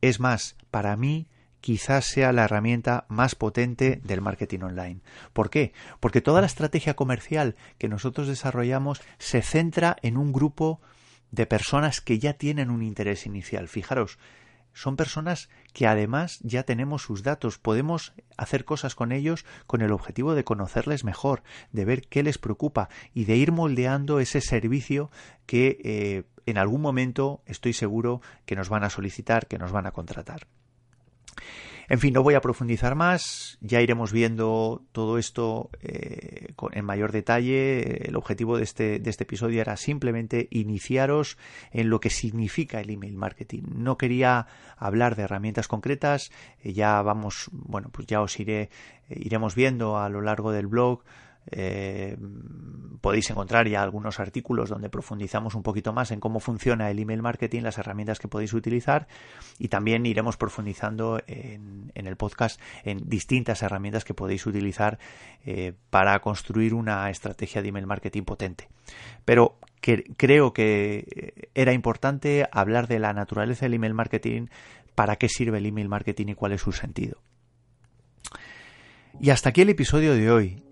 Es 0.01 0.19
más, 0.19 0.57
para 0.69 0.95
mí, 0.97 1.27
quizás 1.61 2.05
sea 2.05 2.33
la 2.33 2.43
herramienta 2.43 3.05
más 3.07 3.35
potente 3.35 4.01
del 4.03 4.19
marketing 4.19 4.59
online. 4.59 4.99
¿Por 5.31 5.49
qué? 5.49 5.71
Porque 6.01 6.19
toda 6.19 6.41
la 6.41 6.47
estrategia 6.47 6.95
comercial 6.95 7.55
que 7.77 7.87
nosotros 7.87 8.27
desarrollamos 8.27 9.01
se 9.17 9.41
centra 9.41 9.95
en 10.01 10.17
un 10.17 10.33
grupo 10.33 10.81
de 11.31 11.45
personas 11.45 12.01
que 12.01 12.19
ya 12.19 12.33
tienen 12.33 12.69
un 12.69 12.83
interés 12.83 13.25
inicial. 13.25 13.69
Fijaros, 13.69 14.19
son 14.73 14.95
personas 14.95 15.49
que 15.73 15.87
además 15.87 16.39
ya 16.41 16.63
tenemos 16.63 17.03
sus 17.03 17.23
datos, 17.23 17.57
podemos 17.57 18.13
hacer 18.37 18.65
cosas 18.65 18.95
con 18.95 19.11
ellos 19.11 19.45
con 19.67 19.81
el 19.81 19.91
objetivo 19.91 20.35
de 20.35 20.43
conocerles 20.43 21.03
mejor, 21.03 21.43
de 21.71 21.85
ver 21.85 22.07
qué 22.07 22.23
les 22.23 22.37
preocupa 22.37 22.89
y 23.13 23.25
de 23.25 23.37
ir 23.37 23.51
moldeando 23.51 24.19
ese 24.19 24.41
servicio 24.41 25.11
que 25.45 25.79
eh, 25.83 26.23
en 26.45 26.57
algún 26.57 26.81
momento 26.81 27.41
estoy 27.45 27.73
seguro 27.73 28.21
que 28.45 28.55
nos 28.55 28.69
van 28.69 28.83
a 28.83 28.89
solicitar, 28.89 29.47
que 29.47 29.57
nos 29.57 29.71
van 29.71 29.85
a 29.85 29.91
contratar. 29.91 30.47
En 31.93 31.99
fin, 31.99 32.11
no 32.11 32.23
voy 32.23 32.33
a 32.33 32.41
profundizar 32.41 32.95
más, 32.95 33.59
ya 33.61 33.79
iremos 33.79 34.11
viendo 34.11 34.81
todo 34.93 35.19
esto 35.19 35.69
eh, 35.83 36.55
en 36.71 36.85
mayor 36.85 37.11
detalle. 37.11 38.07
El 38.07 38.15
objetivo 38.15 38.57
de 38.57 38.63
este, 38.63 38.97
de 38.97 39.11
este 39.11 39.25
episodio 39.25 39.61
era 39.61 39.77
simplemente 39.77 40.47
iniciaros 40.49 41.37
en 41.69 41.91
lo 41.91 41.99
que 41.99 42.09
significa 42.09 42.81
el 42.81 42.89
email 42.89 43.15
marketing. 43.15 43.61
No 43.75 43.99
quería 43.99 44.47
hablar 44.75 45.15
de 45.15 45.21
herramientas 45.21 45.67
concretas, 45.67 46.31
eh, 46.63 46.73
ya 46.73 46.99
vamos, 47.03 47.51
bueno, 47.51 47.89
pues 47.91 48.07
ya 48.07 48.21
os 48.21 48.39
iré, 48.39 48.61
eh, 48.63 48.69
iremos 49.09 49.53
viendo 49.53 49.99
a 49.99 50.09
lo 50.09 50.21
largo 50.21 50.51
del 50.51 50.65
blog 50.65 51.03
eh, 51.51 52.17
podéis 53.01 53.29
encontrar 53.29 53.67
ya 53.67 53.81
algunos 53.81 54.19
artículos 54.19 54.69
donde 54.69 54.89
profundizamos 54.89 55.55
un 55.55 55.63
poquito 55.63 55.93
más 55.93 56.11
en 56.11 56.19
cómo 56.19 56.39
funciona 56.39 56.89
el 56.89 56.99
email 56.99 57.21
marketing, 57.21 57.61
las 57.61 57.77
herramientas 57.77 58.19
que 58.19 58.27
podéis 58.27 58.53
utilizar 58.53 59.07
y 59.59 59.67
también 59.67 60.05
iremos 60.05 60.37
profundizando 60.37 61.21
en, 61.27 61.91
el 61.95 62.15
podcast 62.15 62.59
en 62.83 63.09
distintas 63.09 63.61
herramientas 63.61 64.05
que 64.05 64.13
podéis 64.13 64.45
utilizar 64.45 64.99
eh, 65.45 65.73
para 65.89 66.19
construir 66.19 66.73
una 66.73 67.09
estrategia 67.09 67.61
de 67.61 67.69
email 67.69 67.87
marketing 67.87 68.23
potente. 68.23 68.69
Pero 69.25 69.57
creo 70.17 70.53
que 70.53 71.49
era 71.55 71.73
importante 71.73 72.47
hablar 72.51 72.87
de 72.87 72.99
la 72.99 73.11
naturaleza 73.11 73.65
del 73.65 73.73
email 73.73 73.93
marketing, 73.93 74.47
para 74.95 75.15
qué 75.17 75.27
sirve 75.29 75.57
el 75.57 75.65
email 75.65 75.89
marketing 75.89 76.27
y 76.27 76.35
cuál 76.35 76.53
es 76.53 76.61
su 76.61 76.71
sentido. 76.71 77.17
Y 79.19 79.29
hasta 79.29 79.49
aquí 79.49 79.61
el 79.61 79.69
episodio 79.69 80.15
de 80.15 80.31
hoy. 80.31 80.63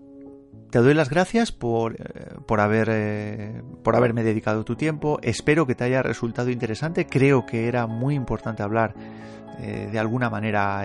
Te 0.71 0.79
doy 0.79 0.93
las 0.93 1.09
gracias 1.09 1.51
por, 1.51 1.95
eh, 1.95 2.35
por, 2.45 2.61
haber, 2.61 2.87
eh, 2.89 3.61
por 3.83 3.97
haberme 3.97 4.23
dedicado 4.23 4.63
tu 4.63 4.77
tiempo. 4.77 5.19
Espero 5.21 5.67
que 5.67 5.75
te 5.75 5.83
haya 5.83 6.01
resultado 6.01 6.49
interesante. 6.49 7.05
Creo 7.05 7.45
que 7.45 7.67
era 7.67 7.87
muy 7.87 8.15
importante 8.15 8.63
hablar 8.63 8.93
eh, 9.59 9.89
de 9.91 9.99
alguna 9.99 10.29
manera 10.29 10.83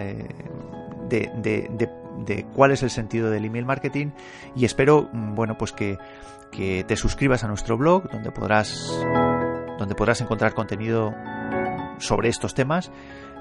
de, 1.09 1.31
de, 1.38 2.46
cuál 2.53 2.72
es 2.72 2.83
el 2.83 2.90
sentido 2.90 3.31
del 3.31 3.44
email 3.44 3.64
marketing. 3.64 4.09
Y 4.57 4.64
espero 4.64 5.09
mm, 5.12 5.37
bueno, 5.37 5.57
pues 5.57 5.70
que, 5.70 5.99
que 6.51 6.83
te 6.83 6.96
suscribas 6.96 7.44
a 7.44 7.49
nuestro 7.49 7.79
blog 7.79 8.11
donde 8.11 8.33
podrás, 8.33 8.90
donde 9.79 9.94
podrás 9.94 10.20
encontrar 10.20 10.53
contenido 10.55 11.14
sobre 11.99 12.29
estos 12.29 12.55
temas 12.55 12.90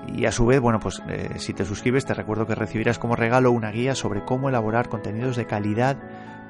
y 0.08 0.27
a 0.27 0.31
su 0.31 0.45
vez, 0.45 0.60
bueno, 0.60 0.79
pues 0.79 1.01
si 1.38 1.53
te 1.53 1.65
suscribes 1.65 2.05
te 2.05 2.13
recuerdo 2.13 2.45
que 2.45 2.53
recibirás 2.53 2.99
como 2.99 3.15
regalo 3.15 3.51
una 3.51 3.71
guía 3.71 3.95
sobre 3.95 4.23
cómo 4.23 4.49
elaborar 4.49 4.88
contenidos 4.88 5.36
de 5.36 5.47
calidad 5.47 5.97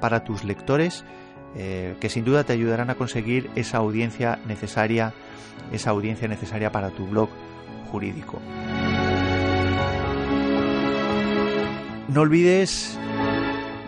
para 0.00 0.24
tus 0.24 0.44
lectores 0.44 1.04
eh, 1.58 1.96
que 2.00 2.10
sin 2.10 2.24
duda 2.24 2.44
te 2.44 2.52
ayudarán 2.52 2.90
a 2.90 2.96
conseguir 2.96 3.48
esa 3.56 3.78
audiencia 3.78 4.38
necesaria, 4.46 5.14
esa 5.72 5.90
audiencia 5.90 6.28
necesaria 6.28 6.70
para 6.70 6.90
tu 6.90 7.06
blog 7.06 7.30
jurídico. 7.90 8.40
No 12.08 12.20
olvides 12.20 12.98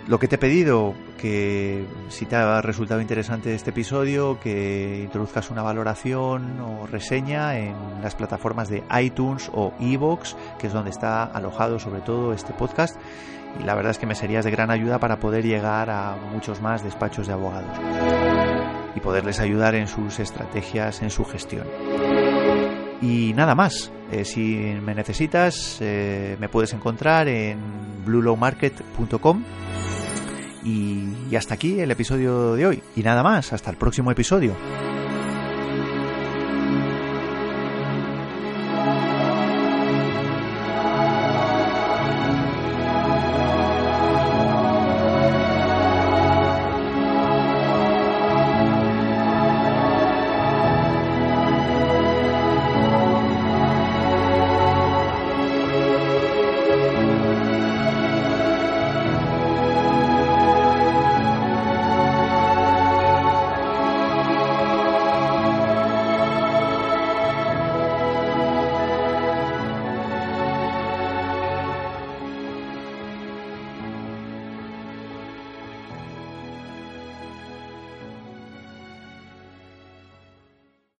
lo 0.06 0.18
que 0.18 0.28
te 0.28 0.36
he 0.36 0.38
pedido, 0.38 0.94
que 1.18 1.84
si 2.08 2.24
te 2.24 2.36
ha 2.36 2.62
resultado 2.62 3.02
interesante 3.02 3.54
este 3.54 3.70
episodio, 3.70 4.40
que 4.40 5.02
introduzcas 5.04 5.50
una 5.50 5.62
valoración 5.62 6.60
o 6.60 6.86
reseña 6.86 7.58
en 7.58 7.74
las 8.02 8.14
plataformas 8.14 8.70
de 8.70 8.82
iTunes 8.98 9.50
o 9.52 9.74
Evox, 9.78 10.36
que 10.58 10.68
es 10.68 10.72
donde 10.72 10.90
está 10.90 11.24
alojado 11.24 11.78
sobre 11.78 12.00
todo 12.00 12.32
este 12.32 12.54
podcast 12.54 12.96
y 13.60 13.64
la 13.64 13.74
verdad 13.74 13.90
es 13.90 13.98
que 13.98 14.06
me 14.06 14.14
serías 14.14 14.44
de 14.44 14.50
gran 14.50 14.70
ayuda 14.70 14.98
para 14.98 15.18
poder 15.18 15.44
llegar 15.44 15.90
a 15.90 16.16
muchos 16.32 16.60
más 16.60 16.82
despachos 16.82 17.26
de 17.26 17.32
abogados 17.32 17.76
y 18.94 19.00
poderles 19.00 19.40
ayudar 19.40 19.74
en 19.74 19.88
sus 19.88 20.18
estrategias, 20.18 21.02
en 21.02 21.10
su 21.10 21.24
gestión. 21.24 21.66
Y 23.00 23.32
nada 23.34 23.54
más, 23.54 23.92
eh, 24.10 24.24
si 24.24 24.56
me 24.82 24.94
necesitas 24.94 25.78
eh, 25.80 26.36
me 26.40 26.48
puedes 26.48 26.72
encontrar 26.72 27.28
en 27.28 27.58
bluelowmarket.com 28.04 29.44
y, 30.64 31.08
y 31.30 31.36
hasta 31.36 31.54
aquí 31.54 31.80
el 31.80 31.90
episodio 31.90 32.54
de 32.54 32.66
hoy. 32.66 32.82
Y 32.96 33.02
nada 33.02 33.22
más, 33.22 33.52
hasta 33.52 33.70
el 33.70 33.76
próximo 33.76 34.10
episodio. 34.10 34.54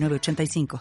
906985. 0.00 0.78